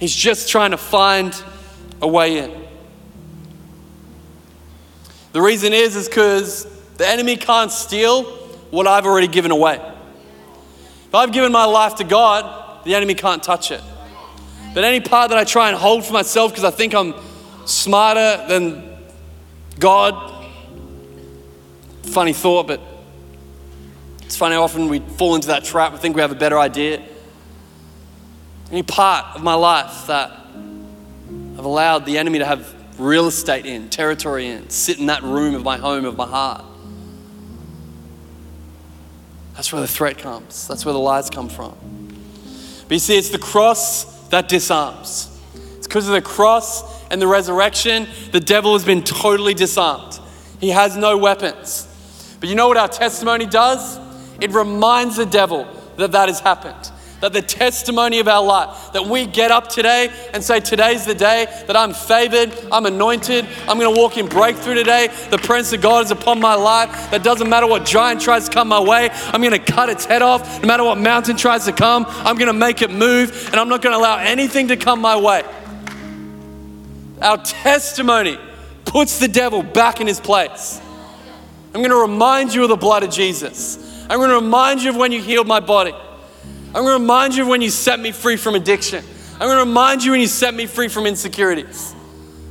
He's 0.00 0.14
just 0.14 0.48
trying 0.48 0.70
to 0.70 0.78
find 0.78 1.34
a 2.00 2.08
way 2.08 2.38
in. 2.38 2.64
The 5.32 5.42
reason 5.42 5.72
is, 5.72 5.94
is 5.94 6.08
because 6.08 6.77
the 6.98 7.08
enemy 7.08 7.36
can't 7.36 7.70
steal 7.70 8.24
what 8.70 8.86
I've 8.86 9.06
already 9.06 9.28
given 9.28 9.50
away. 9.50 9.76
If 11.06 11.14
I've 11.14 11.32
given 11.32 11.52
my 11.52 11.64
life 11.64 11.94
to 11.96 12.04
God, 12.04 12.84
the 12.84 12.94
enemy 12.94 13.14
can't 13.14 13.42
touch 13.42 13.70
it. 13.70 13.80
But 14.74 14.84
any 14.84 15.00
part 15.00 15.30
that 15.30 15.38
I 15.38 15.44
try 15.44 15.68
and 15.68 15.78
hold 15.78 16.04
for 16.04 16.12
myself 16.12 16.50
because 16.52 16.64
I 16.64 16.70
think 16.70 16.94
I'm 16.94 17.14
smarter 17.64 18.44
than 18.48 18.98
God, 19.78 20.46
funny 22.02 22.32
thought, 22.32 22.66
but 22.66 22.80
it's 24.22 24.36
funny 24.36 24.56
how 24.56 24.64
often 24.64 24.88
we 24.88 24.98
fall 24.98 25.36
into 25.36 25.48
that 25.48 25.64
trap. 25.64 25.92
We 25.92 25.98
think 25.98 26.16
we 26.16 26.20
have 26.20 26.32
a 26.32 26.36
better 26.36 26.58
idea. 26.58 27.02
Any 28.70 28.82
part 28.82 29.36
of 29.36 29.42
my 29.42 29.54
life 29.54 30.08
that 30.08 30.30
I've 30.30 31.64
allowed 31.64 32.04
the 32.06 32.18
enemy 32.18 32.40
to 32.40 32.44
have 32.44 32.74
real 32.98 33.28
estate 33.28 33.66
in, 33.66 33.88
territory 33.88 34.48
in, 34.48 34.68
sit 34.68 34.98
in 34.98 35.06
that 35.06 35.22
room 35.22 35.54
of 35.54 35.62
my 35.62 35.78
home, 35.78 36.04
of 36.04 36.16
my 36.16 36.26
heart. 36.26 36.64
That's 39.58 39.72
where 39.72 39.82
the 39.82 39.88
threat 39.88 40.18
comes. 40.18 40.68
That's 40.68 40.84
where 40.84 40.92
the 40.92 41.00
lies 41.00 41.30
come 41.30 41.48
from. 41.48 41.76
But 42.86 42.94
you 42.94 43.00
see, 43.00 43.18
it's 43.18 43.30
the 43.30 43.40
cross 43.40 44.28
that 44.28 44.48
disarms. 44.48 45.36
It's 45.76 45.88
because 45.88 46.06
of 46.06 46.14
the 46.14 46.22
cross 46.22 47.04
and 47.10 47.20
the 47.20 47.26
resurrection, 47.26 48.06
the 48.30 48.38
devil 48.38 48.74
has 48.74 48.84
been 48.84 49.02
totally 49.02 49.54
disarmed. 49.54 50.20
He 50.60 50.68
has 50.68 50.96
no 50.96 51.18
weapons. 51.18 51.88
But 52.38 52.48
you 52.48 52.54
know 52.54 52.68
what 52.68 52.76
our 52.76 52.86
testimony 52.86 53.46
does? 53.46 53.98
It 54.40 54.52
reminds 54.52 55.16
the 55.16 55.26
devil 55.26 55.66
that 55.96 56.12
that 56.12 56.28
has 56.28 56.38
happened 56.38 56.87
that 57.20 57.32
the 57.32 57.42
testimony 57.42 58.20
of 58.20 58.28
our 58.28 58.44
life, 58.44 58.92
that 58.92 59.06
we 59.06 59.26
get 59.26 59.50
up 59.50 59.68
today 59.68 60.10
and 60.32 60.42
say, 60.42 60.60
Today's 60.60 61.04
the 61.04 61.14
day 61.14 61.46
that 61.66 61.76
I'm 61.76 61.92
favored, 61.92 62.52
I'm 62.70 62.86
anointed, 62.86 63.46
I'm 63.62 63.78
gonna 63.78 63.90
walk 63.90 64.16
in 64.16 64.28
breakthrough 64.28 64.74
today. 64.74 65.08
The 65.30 65.38
presence 65.38 65.72
of 65.72 65.80
God 65.82 66.04
is 66.04 66.10
upon 66.10 66.40
my 66.40 66.54
life. 66.54 67.10
That 67.10 67.22
doesn't 67.24 67.48
matter 67.48 67.66
what 67.66 67.84
giant 67.84 68.20
tries 68.20 68.48
to 68.48 68.54
come 68.54 68.68
my 68.68 68.80
way, 68.80 69.10
I'm 69.12 69.42
gonna 69.42 69.58
cut 69.58 69.88
its 69.88 70.04
head 70.04 70.22
off. 70.22 70.62
No 70.62 70.68
matter 70.68 70.84
what 70.84 70.98
mountain 70.98 71.36
tries 71.36 71.64
to 71.64 71.72
come, 71.72 72.04
I'm 72.08 72.36
gonna 72.36 72.52
make 72.52 72.82
it 72.82 72.90
move, 72.90 73.48
and 73.48 73.56
I'm 73.56 73.68
not 73.68 73.82
gonna 73.82 73.96
allow 73.96 74.18
anything 74.18 74.68
to 74.68 74.76
come 74.76 75.00
my 75.00 75.16
way. 75.16 75.44
Our 77.20 77.38
testimony 77.38 78.38
puts 78.84 79.18
the 79.18 79.28
devil 79.28 79.62
back 79.62 80.00
in 80.00 80.06
his 80.06 80.20
place. 80.20 80.80
I'm 81.74 81.82
gonna 81.82 81.96
remind 81.96 82.54
you 82.54 82.62
of 82.62 82.68
the 82.68 82.76
blood 82.76 83.02
of 83.02 83.10
Jesus. 83.10 83.84
I'm 84.08 84.18
gonna 84.20 84.34
remind 84.34 84.82
you 84.82 84.90
of 84.90 84.96
when 84.96 85.12
you 85.12 85.20
healed 85.20 85.46
my 85.46 85.60
body. 85.60 85.94
I'm 86.68 86.84
going 86.84 86.98
to 86.98 87.00
remind 87.00 87.34
you 87.34 87.46
when 87.46 87.62
you 87.62 87.70
set 87.70 87.98
me 87.98 88.12
free 88.12 88.36
from 88.36 88.54
addiction. 88.54 89.02
I'm 89.34 89.48
going 89.48 89.56
to 89.56 89.64
remind 89.64 90.04
you 90.04 90.10
when 90.10 90.20
you 90.20 90.26
set 90.26 90.52
me 90.52 90.66
free 90.66 90.88
from 90.88 91.06
insecurities. 91.06 91.94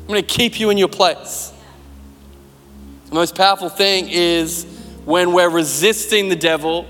I'm 0.01 0.07
going 0.07 0.19
to 0.19 0.27
keep 0.27 0.59
you 0.59 0.71
in 0.71 0.77
your 0.79 0.87
place. 0.87 1.53
The 3.09 3.13
most 3.13 3.35
powerful 3.35 3.69
thing 3.69 4.09
is 4.09 4.65
when 5.05 5.33
we're 5.33 5.51
resisting 5.51 6.29
the 6.29 6.35
devil, 6.35 6.85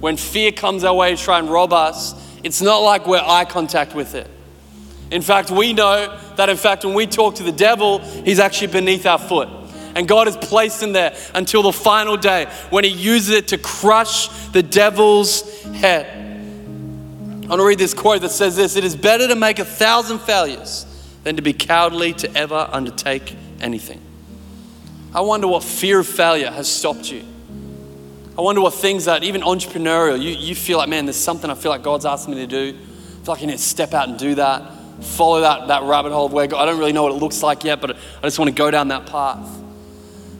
when 0.00 0.18
fear 0.18 0.52
comes 0.52 0.84
our 0.84 0.94
way 0.94 1.16
to 1.16 1.22
try 1.22 1.38
and 1.38 1.48
rob 1.48 1.72
us, 1.72 2.14
it's 2.44 2.60
not 2.60 2.78
like 2.78 3.06
we're 3.06 3.22
eye 3.24 3.46
contact 3.46 3.94
with 3.94 4.14
it. 4.14 4.28
In 5.10 5.22
fact, 5.22 5.50
we 5.50 5.72
know 5.72 6.18
that, 6.36 6.50
in 6.50 6.58
fact, 6.58 6.84
when 6.84 6.92
we 6.92 7.06
talk 7.06 7.36
to 7.36 7.42
the 7.42 7.50
devil, 7.50 8.00
he's 8.00 8.38
actually 8.38 8.66
beneath 8.68 9.06
our 9.06 9.18
foot. 9.18 9.48
And 9.94 10.06
God 10.06 10.26
has 10.26 10.36
placed 10.36 10.82
him 10.82 10.92
there 10.92 11.16
until 11.34 11.62
the 11.62 11.72
final 11.72 12.18
day 12.18 12.44
when 12.68 12.84
he 12.84 12.90
uses 12.90 13.30
it 13.30 13.48
to 13.48 13.58
crush 13.58 14.28
the 14.48 14.62
devil's 14.62 15.62
head. 15.62 16.27
I 17.48 17.52
want 17.52 17.60
to 17.60 17.64
read 17.64 17.78
this 17.78 17.94
quote 17.94 18.20
that 18.20 18.28
says 18.28 18.56
this 18.56 18.76
It 18.76 18.84
is 18.84 18.94
better 18.94 19.26
to 19.26 19.34
make 19.34 19.58
a 19.58 19.64
thousand 19.64 20.18
failures 20.18 20.84
than 21.24 21.36
to 21.36 21.42
be 21.42 21.54
cowardly 21.54 22.12
to 22.12 22.36
ever 22.36 22.68
undertake 22.70 23.34
anything. 23.58 24.02
I 25.14 25.22
wonder 25.22 25.48
what 25.48 25.64
fear 25.64 26.00
of 26.00 26.06
failure 26.06 26.50
has 26.50 26.70
stopped 26.70 27.10
you. 27.10 27.24
I 28.36 28.42
wonder 28.42 28.60
what 28.60 28.74
things 28.74 29.06
that, 29.06 29.24
even 29.24 29.40
entrepreneurial, 29.40 30.20
you, 30.20 30.28
you 30.28 30.54
feel 30.54 30.76
like, 30.76 30.90
man, 30.90 31.06
there's 31.06 31.16
something 31.16 31.50
I 31.50 31.54
feel 31.54 31.70
like 31.70 31.82
God's 31.82 32.04
asking 32.04 32.34
me 32.34 32.40
to 32.42 32.46
do. 32.46 32.78
I 32.78 33.24
feel 33.24 33.34
like 33.34 33.42
I 33.42 33.46
need 33.46 33.52
to 33.52 33.58
step 33.58 33.94
out 33.94 34.10
and 34.10 34.18
do 34.18 34.34
that, 34.34 34.70
follow 35.00 35.40
that, 35.40 35.68
that 35.68 35.84
rabbit 35.84 36.12
hole 36.12 36.26
of 36.26 36.34
where 36.34 36.46
God, 36.46 36.60
I 36.60 36.66
don't 36.66 36.78
really 36.78 36.92
know 36.92 37.04
what 37.04 37.12
it 37.12 37.16
looks 37.16 37.42
like 37.42 37.64
yet, 37.64 37.80
but 37.80 37.96
I 37.96 38.20
just 38.24 38.38
want 38.38 38.50
to 38.50 38.54
go 38.54 38.70
down 38.70 38.88
that 38.88 39.06
path. 39.06 39.48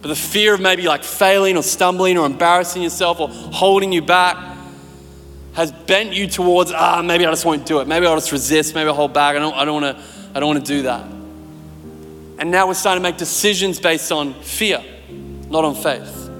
But 0.02 0.08
the 0.08 0.14
fear 0.14 0.52
of 0.52 0.60
maybe 0.60 0.82
like 0.82 1.04
failing 1.04 1.56
or 1.56 1.62
stumbling 1.62 2.18
or 2.18 2.26
embarrassing 2.26 2.82
yourself 2.82 3.18
or 3.18 3.30
holding 3.30 3.92
you 3.92 4.02
back, 4.02 4.36
has 5.58 5.72
bent 5.72 6.12
you 6.12 6.28
towards, 6.28 6.70
ah, 6.70 7.02
maybe 7.02 7.26
I 7.26 7.30
just 7.30 7.44
won't 7.44 7.66
do 7.66 7.80
it. 7.80 7.88
Maybe 7.88 8.06
I'll 8.06 8.14
just 8.14 8.30
resist. 8.30 8.76
Maybe 8.76 8.88
I'll 8.88 8.94
hold 8.94 9.12
back. 9.12 9.34
I 9.34 9.40
don't, 9.40 9.56
I 9.56 9.64
don't 9.64 9.82
want 9.82 9.98
to 9.98 10.04
I 10.32 10.38
don't 10.38 10.48
want 10.54 10.64
to 10.64 10.72
do 10.72 10.82
that. 10.82 11.04
And 12.38 12.52
now 12.52 12.68
we're 12.68 12.74
starting 12.74 13.02
to 13.02 13.08
make 13.08 13.18
decisions 13.18 13.80
based 13.80 14.12
on 14.12 14.34
fear, 14.34 14.80
not 15.50 15.64
on 15.64 15.74
faith. 15.74 16.30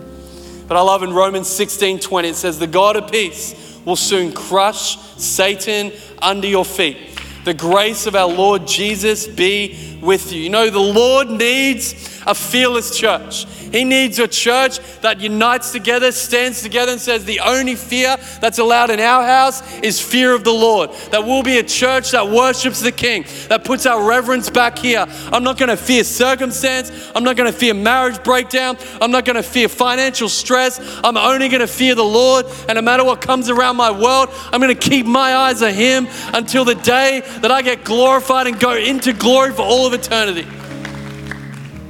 But 0.68 0.76
I 0.76 0.82
love 0.82 1.02
in 1.02 1.12
Romans 1.12 1.48
16 1.48 1.98
20, 1.98 2.28
it 2.28 2.36
says, 2.36 2.60
The 2.60 2.68
God 2.68 2.94
of 2.94 3.10
peace 3.10 3.80
will 3.84 3.96
soon 3.96 4.32
crush 4.32 4.98
Satan 5.16 5.90
under 6.22 6.46
your 6.46 6.64
feet. 6.64 7.18
The 7.44 7.54
grace 7.54 8.06
of 8.06 8.14
our 8.14 8.28
Lord 8.28 8.68
Jesus 8.68 9.26
be 9.26 9.97
with 10.00 10.32
you. 10.32 10.42
You 10.42 10.50
know, 10.50 10.70
the 10.70 10.78
Lord 10.78 11.30
needs 11.30 12.20
a 12.26 12.34
fearless 12.34 12.96
church. 12.96 13.46
He 13.72 13.84
needs 13.84 14.18
a 14.18 14.28
church 14.28 14.78
that 15.00 15.20
unites 15.20 15.72
together, 15.72 16.12
stands 16.12 16.62
together, 16.62 16.92
and 16.92 17.00
says, 17.00 17.24
The 17.24 17.40
only 17.40 17.74
fear 17.74 18.16
that's 18.40 18.58
allowed 18.58 18.90
in 18.90 19.00
our 19.00 19.24
house 19.24 19.62
is 19.80 20.00
fear 20.00 20.34
of 20.34 20.44
the 20.44 20.52
Lord. 20.52 20.90
That 21.10 21.24
we'll 21.24 21.42
be 21.42 21.58
a 21.58 21.62
church 21.62 22.12
that 22.12 22.28
worships 22.28 22.80
the 22.80 22.92
King, 22.92 23.24
that 23.48 23.64
puts 23.64 23.86
our 23.86 24.02
reverence 24.02 24.50
back 24.50 24.78
here. 24.78 25.06
I'm 25.32 25.42
not 25.42 25.58
going 25.58 25.68
to 25.68 25.76
fear 25.76 26.04
circumstance. 26.04 26.90
I'm 27.14 27.24
not 27.24 27.36
going 27.36 27.50
to 27.50 27.58
fear 27.58 27.74
marriage 27.74 28.22
breakdown. 28.22 28.78
I'm 29.00 29.10
not 29.10 29.24
going 29.24 29.36
to 29.36 29.42
fear 29.42 29.68
financial 29.68 30.28
stress. 30.28 30.80
I'm 31.04 31.16
only 31.16 31.48
going 31.48 31.60
to 31.60 31.66
fear 31.66 31.94
the 31.94 32.04
Lord. 32.04 32.46
And 32.68 32.76
no 32.76 32.82
matter 32.82 33.04
what 33.04 33.20
comes 33.20 33.50
around 33.50 33.76
my 33.76 33.90
world, 33.90 34.30
I'm 34.52 34.60
going 34.60 34.74
to 34.76 34.88
keep 34.88 35.06
my 35.06 35.34
eyes 35.34 35.62
on 35.62 35.72
Him 35.74 36.08
until 36.32 36.64
the 36.64 36.74
day 36.74 37.20
that 37.40 37.50
I 37.50 37.62
get 37.62 37.84
glorified 37.84 38.46
and 38.46 38.58
go 38.58 38.74
into 38.74 39.12
glory 39.12 39.52
for 39.52 39.62
all 39.62 39.87
of 39.88 39.94
eternity. 39.94 40.46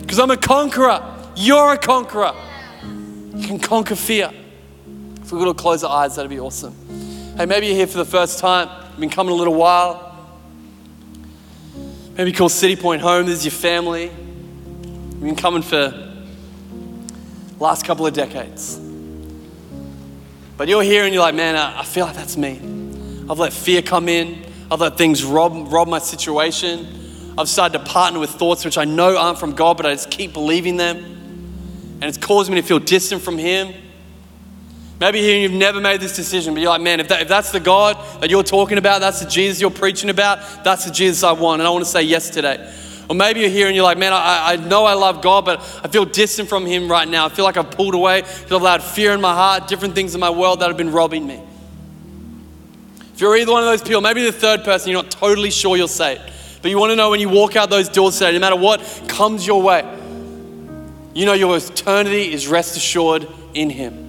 Because 0.01 0.19
I'm 0.19 0.31
a 0.31 0.37
conqueror. 0.37 1.03
You're 1.37 1.75
a 1.75 1.79
conqueror. 1.79 2.35
You 3.35 3.47
can 3.47 3.59
conquer 3.59 3.95
fear. 3.95 4.31
If 5.23 5.33
we 5.33 5.39
could 5.39 5.49
all 5.49 5.55
close 5.55 5.85
our 5.85 6.05
eyes, 6.05 6.17
that'd 6.17 6.31
be 6.31 6.41
awesome. 6.41 6.75
Hey, 7.37 7.45
maybe 7.47 7.67
you're 7.67 7.77
here 7.77 7.87
for 7.87 7.99
the 7.99 8.05
first 8.05 8.39
time. 8.39 8.69
You've 8.91 9.01
been 9.01 9.11
coming 9.11 9.33
a 9.33 9.37
little 9.37 9.55
while. 9.55 10.07
Maybe 12.17 12.33
call 12.33 12.49
City 12.49 12.75
Point 12.75 13.03
home. 13.03 13.27
This 13.27 13.41
is 13.41 13.45
your 13.45 13.53
family. 13.53 14.05
You've 14.05 15.21
been 15.21 15.37
coming 15.37 15.63
for 15.63 15.93
last 17.61 17.85
couple 17.85 18.07
of 18.07 18.15
decades. 18.15 18.81
But 20.57 20.67
you're 20.69 20.83
here 20.83 21.05
and 21.05 21.15
you're 21.15 21.23
like, 21.23 21.35
man, 21.35 21.55
I 21.57 21.85
feel 21.85 22.07
like 22.07 22.17
that's 22.17 22.37
me. 22.37 22.61
I've 23.31 23.39
let 23.39 23.53
fear 23.53 23.83
come 23.83 24.09
in. 24.09 24.45
I've 24.71 24.81
let 24.81 24.99
things 24.99 25.23
rob, 25.23 25.73
rob 25.73 25.87
my 25.87 25.99
situation. 25.99 26.98
I've 27.38 27.48
started 27.48 27.79
to 27.79 27.85
partner 27.85 28.18
with 28.18 28.31
thoughts 28.31 28.64
which 28.64 28.77
I 28.77 28.85
know 28.85 29.16
aren't 29.16 29.38
from 29.38 29.53
God, 29.55 29.77
but 29.77 29.87
I 29.87 29.94
just 29.94 30.11
keep 30.11 30.33
believing 30.33 30.77
them 30.77 31.18
and 32.01 32.05
it's 32.05 32.18
caused 32.18 32.51
me 32.51 32.61
to 32.61 32.66
feel 32.66 32.79
distant 32.79 33.22
from 33.22 33.38
Him. 33.38 33.74
Maybe 35.01 35.20
here 35.20 35.38
you've 35.38 35.53
never 35.53 35.81
made 35.81 36.01
this 36.01 36.14
decision, 36.14 36.55
but 36.55 36.61
you're 36.61 36.70
like, 36.70 36.81
man, 36.81 37.01
if, 37.01 37.09
that, 37.09 37.22
if 37.22 37.29
that's 37.29 37.53
the 37.53 37.61
God 37.61 37.96
that 38.20 38.31
you're 38.31 38.42
talking 38.42 38.79
about, 38.79 39.01
that's 39.01 39.20
the 39.20 39.29
Jesus 39.29 39.61
you're 39.61 39.70
preaching 39.70 40.11
about, 40.11 40.64
that's 40.64 40.85
the 40.85 40.90
Jesus 40.90 41.22
I 41.22 41.33
want, 41.33 41.61
and 41.61 41.66
I 41.66 41.70
want 41.70 41.85
to 41.85 41.90
say 41.90 42.03
yes 42.03 42.31
today. 42.31 42.72
Or 43.09 43.14
maybe 43.14 43.40
you're 43.40 43.48
here 43.48 43.68
and 43.68 43.74
you're 43.74 43.85
like, 43.85 43.98
man, 43.98 44.12
I, 44.12 44.53
I 44.53 44.57
know 44.57 44.85
I 44.85 44.94
love 44.94 45.22
God, 45.22 45.44
but 45.44 45.61
I 45.83 45.88
feel 45.88 46.05
distant 46.05 46.48
from 46.48 46.66
Him 46.66 46.90
right 46.90 47.09
now. 47.09 47.27
I 47.27 47.29
feel 47.29 47.44
like 47.44 47.57
I've 47.57 47.70
pulled 47.70 47.94
away, 47.94 48.22
feel 48.22 48.57
I've 48.57 48.62
allowed 48.62 48.83
fear 48.83 49.12
in 49.12 49.20
my 49.20 49.33
heart, 49.33 49.66
different 49.66 49.94
things 49.94 50.14
in 50.14 50.20
my 50.20 50.31
world 50.31 50.61
that 50.61 50.68
have 50.68 50.77
been 50.77 50.92
robbing 50.92 51.27
me. 51.27 51.40
If 53.14 53.20
you're 53.20 53.37
either 53.37 53.51
one 53.51 53.62
of 53.62 53.68
those 53.68 53.83
people, 53.83 54.01
maybe 54.01 54.24
the 54.24 54.33
third 54.33 54.62
person, 54.62 54.90
you're 54.90 55.03
not 55.03 55.11
totally 55.11 55.51
sure 55.51 55.77
you're 55.77 55.88
saved, 55.88 56.20
but 56.62 56.71
you 56.71 56.79
want 56.79 56.90
to 56.90 56.97
know 56.97 57.11
when 57.11 57.21
you 57.21 57.29
walk 57.29 57.57
out 57.57 57.71
those 57.71 57.88
doors 57.88 58.18
today, 58.18 58.33
no 58.33 58.40
matter 58.40 58.57
what 58.57 58.81
comes 59.09 59.47
your 59.47 59.62
way, 59.62 59.83
you 61.14 61.27
know 61.27 61.33
your 61.33 61.57
eternity 61.57 62.33
is 62.33 62.49
rest 62.49 62.77
assured 62.77 63.27
in 63.55 63.71
Him. 63.71 64.09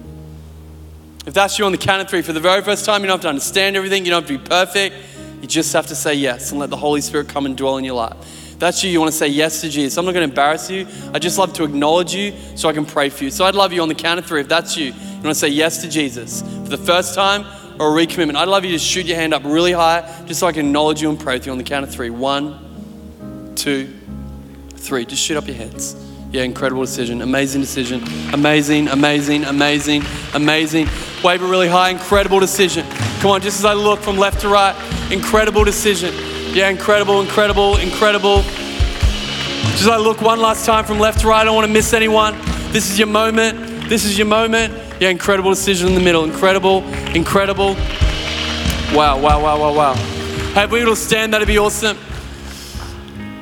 If 1.26 1.34
that's 1.34 1.58
you 1.58 1.64
on 1.64 1.72
the 1.72 1.78
count 1.78 2.02
of 2.02 2.08
three, 2.08 2.22
for 2.22 2.32
the 2.32 2.40
very 2.40 2.62
first 2.62 2.84
time, 2.84 3.02
you 3.02 3.06
don't 3.06 3.14
have 3.14 3.22
to 3.22 3.28
understand 3.28 3.76
everything, 3.76 4.04
you 4.04 4.10
don't 4.10 4.22
have 4.22 4.28
to 4.28 4.38
be 4.38 4.48
perfect. 4.48 4.96
You 5.40 5.46
just 5.46 5.72
have 5.72 5.86
to 5.86 5.94
say 5.94 6.14
yes 6.14 6.50
and 6.50 6.60
let 6.60 6.70
the 6.70 6.76
Holy 6.76 7.00
Spirit 7.00 7.28
come 7.28 7.46
and 7.46 7.56
dwell 7.56 7.78
in 7.78 7.84
your 7.84 7.94
life. 7.94 8.16
If 8.52 8.58
that's 8.58 8.84
you, 8.84 8.90
you 8.90 9.00
want 9.00 9.10
to 9.10 9.16
say 9.16 9.28
yes 9.28 9.62
to 9.62 9.70
Jesus. 9.70 9.96
I'm 9.96 10.04
not 10.04 10.12
going 10.12 10.26
to 10.26 10.30
embarrass 10.30 10.70
you. 10.70 10.86
I 11.14 11.18
just 11.18 11.38
love 11.38 11.52
to 11.54 11.64
acknowledge 11.64 12.14
you 12.14 12.34
so 12.56 12.68
I 12.68 12.74
can 12.74 12.84
pray 12.84 13.08
for 13.08 13.24
you. 13.24 13.30
So 13.30 13.46
I'd 13.46 13.54
love 13.54 13.72
you 13.72 13.80
on 13.80 13.88
the 13.88 13.94
count 13.94 14.18
of 14.18 14.26
three. 14.26 14.40
If 14.40 14.48
that's 14.48 14.76
you, 14.76 14.86
you 14.86 14.92
want 15.14 15.28
to 15.28 15.34
say 15.34 15.48
yes 15.48 15.80
to 15.80 15.88
Jesus 15.88 16.42
for 16.42 16.68
the 16.68 16.78
first 16.78 17.14
time 17.14 17.46
or 17.80 17.98
a 17.98 18.06
recommitment. 18.06 18.36
I'd 18.36 18.46
love 18.46 18.66
you 18.66 18.72
to 18.72 18.78
shoot 18.78 19.06
your 19.06 19.16
hand 19.16 19.32
up 19.32 19.42
really 19.42 19.72
high 19.72 20.02
just 20.26 20.38
so 20.38 20.46
I 20.46 20.52
can 20.52 20.66
acknowledge 20.66 21.00
you 21.00 21.08
and 21.08 21.18
pray 21.18 21.36
with 21.36 21.46
you 21.46 21.52
on 21.52 21.56
the 21.56 21.64
count 21.64 21.82
of 21.82 21.90
three. 21.90 22.10
One, 22.10 23.54
two, 23.56 23.90
three. 24.74 25.06
Just 25.06 25.22
shoot 25.22 25.38
up 25.38 25.46
your 25.46 25.56
hands. 25.56 25.96
Yeah, 26.30 26.42
incredible 26.42 26.82
decision. 26.82 27.22
Amazing 27.22 27.62
decision. 27.62 28.02
Amazing, 28.34 28.88
amazing, 28.88 29.44
amazing, 29.44 30.02
amazing. 30.34 30.88
Wave 31.24 31.42
it 31.42 31.46
really 31.46 31.68
high. 31.68 31.88
Incredible 31.88 32.38
decision. 32.38 32.86
Come 33.20 33.30
on, 33.30 33.40
just 33.40 33.58
as 33.58 33.64
I 33.64 33.72
look 33.72 34.00
from 34.00 34.18
left 34.18 34.42
to 34.42 34.48
right, 34.50 34.76
incredible 35.10 35.64
decision. 35.64 36.14
Yeah, 36.54 36.68
incredible, 36.68 37.22
incredible, 37.22 37.78
incredible. 37.78 38.42
Just 38.42 39.82
as 39.82 39.88
I 39.88 39.96
look 39.96 40.20
one 40.20 40.38
last 40.38 40.66
time 40.66 40.84
from 40.84 40.98
left 40.98 41.20
to 41.20 41.28
right, 41.28 41.40
I 41.40 41.44
don't 41.44 41.54
want 41.54 41.66
to 41.66 41.72
miss 41.72 41.94
anyone. 41.94 42.36
This 42.72 42.90
is 42.90 42.98
your 42.98 43.08
moment. 43.08 43.88
This 43.88 44.04
is 44.04 44.18
your 44.18 44.26
moment. 44.26 44.89
Yeah, 45.00 45.08
incredible 45.08 45.48
decision 45.48 45.88
in 45.88 45.94
the 45.94 46.00
middle. 46.00 46.24
Incredible, 46.24 46.84
incredible. 47.14 47.74
Wow, 48.94 49.18
wow, 49.18 49.42
wow, 49.42 49.58
wow, 49.58 49.74
wow. 49.74 49.94
Hey, 50.52 50.64
if 50.64 50.70
we 50.70 50.84
will 50.84 50.94
stand, 50.94 51.32
that'd 51.32 51.48
be 51.48 51.56
awesome. 51.56 51.96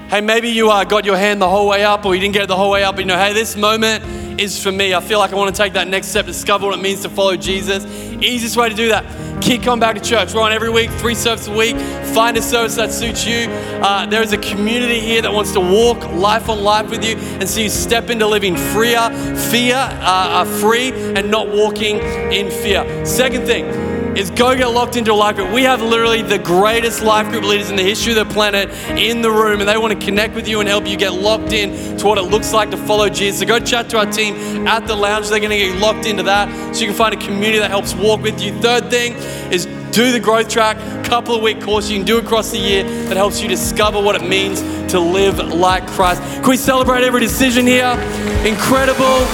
Hey, 0.09 0.21
maybe 0.21 0.51
you 0.51 0.71
uh, 0.71 0.85
got 0.85 1.05
your 1.05 1.17
hand 1.17 1.43
the 1.43 1.49
whole 1.49 1.67
way 1.67 1.85
up 1.85 2.07
or 2.07 2.15
you 2.15 2.21
didn't 2.21 2.35
get 2.35 2.45
it 2.45 2.47
the 2.47 2.55
whole 2.55 2.71
way 2.71 2.85
up, 2.85 2.95
but 2.95 3.01
you 3.01 3.07
know, 3.07 3.19
hey, 3.19 3.33
this 3.33 3.57
moment 3.57 4.05
is 4.39 4.63
for 4.63 4.73
me. 4.73 4.95
I 4.95 5.01
feel 5.01 5.19
like 5.19 5.33
I 5.33 5.37
want 5.37 5.55
to 5.55 5.63
take 5.63 5.73
that 5.75 5.89
next 5.89 6.09
step, 6.09 6.27
discover 6.27 6.67
what 6.67 6.79
it 6.79 6.83
means 6.83 7.03
to 7.03 7.09
follow 7.09 7.37
Jesus. 7.37 7.85
Easiest 8.23 8.57
way 8.57 8.69
to 8.69 8.75
do 8.75 8.89
that, 8.89 9.05
keep 9.43 9.63
coming 9.63 9.81
back 9.81 9.97
to 9.97 10.01
church. 10.01 10.35
We're 10.35 10.43
on 10.43 10.53
every 10.53 10.71
week, 10.71 10.91
three 10.93 11.15
services 11.15 11.49
a 11.49 11.57
week. 11.57 11.77
Find 12.15 12.37
a 12.37 12.43
service 12.43 12.77
that 12.77 12.93
suits 12.93 13.27
you. 13.27 13.49
Uh, 13.83 14.07
there 14.07 14.23
is 14.23 14.33
a 14.33 14.39
community 14.39 15.01
here 15.01 15.23
that 15.23 15.33
wants 15.33 15.53
to 15.53 15.61
walk 15.61 16.05
life 16.13 16.49
on 16.49 16.63
life 16.63 16.91
with 16.91 17.05
you 17.05 17.17
and 17.17 17.49
see 17.49 17.65
you 17.65 17.69
step 17.69 18.11
into 18.11 18.27
living 18.27 18.57
freer, 18.57 19.11
fear, 19.51 19.77
uh, 19.77 20.01
uh 20.01 20.45
free, 20.61 20.93
and 20.93 21.31
not 21.31 21.49
walking 21.49 21.99
in 22.33 22.51
fear. 22.51 23.07
Second 23.07 23.47
thing, 23.47 23.88
is 24.19 24.31
go 24.31 24.57
get 24.57 24.67
locked 24.67 24.97
into 24.97 25.13
a 25.13 25.15
life 25.15 25.37
group. 25.37 25.53
We 25.53 25.63
have 25.63 25.81
literally 25.81 26.23
the 26.23 26.39
greatest 26.39 27.03
life 27.03 27.29
group 27.31 27.45
leaders 27.45 27.71
in 27.71 27.77
the 27.77 27.85
history 27.85 28.19
of 28.19 28.29
the 28.29 28.35
planet 28.35 28.69
in 28.99 29.23
the 29.23 29.31
room, 29.31 29.61
and 29.61 29.69
they 29.69 29.79
want 29.79 29.99
to 29.99 30.05
connect 30.05 30.35
with 30.35 30.49
you 30.49 30.59
and 30.59 30.69
help 30.69 30.89
you 30.89 30.97
get 30.97 31.13
locked 31.13 31.53
in 31.53 31.97
to 31.99 32.07
what 32.07 32.19
it 32.19 32.23
looks 32.23 32.53
like 32.53 32.71
to 32.73 32.77
follow 32.77 33.09
Jesus. 33.09 33.41
So 33.41 33.47
go 33.47 33.61
chat 33.61 33.89
to 33.91 33.99
our 33.99 34.07
team 34.07 34.67
at 34.67 34.89
the 34.89 34.97
lounge. 34.97 35.29
They're 35.29 35.39
going 35.39 35.51
to 35.51 35.57
get 35.57 35.79
locked 35.79 36.05
into 36.05 36.25
that 36.25 36.75
so 36.75 36.81
you 36.81 36.89
can 36.89 36.97
find 36.97 37.15
a 37.15 37.19
community 37.19 37.61
that 37.61 37.71
helps 37.71 37.95
walk 37.95 38.21
with 38.21 38.43
you. 38.43 38.53
Third 38.61 38.91
thing 38.91 39.15
is 39.53 39.67
do 39.93 40.11
the 40.11 40.21
growth 40.21 40.49
track, 40.49 40.77
couple 41.05 41.35
of 41.35 41.43
week 41.43 41.61
course 41.61 41.89
you 41.89 41.97
can 41.97 42.05
do 42.05 42.19
across 42.19 42.51
the 42.51 42.59
year 42.59 42.83
that 42.83 43.17
helps 43.17 43.41
you 43.41 43.49
discover 43.49 44.03
what 44.03 44.15
it 44.15 44.29
means 44.29 44.61
to 44.93 45.01
live 45.01 45.39
like 45.39 45.87
Christ. 45.87 46.21
Can 46.23 46.51
we 46.51 46.57
celebrate 46.57 47.05
every 47.05 47.21
decision 47.21 47.67
here? 47.67 47.93
Incredible. 48.45 49.27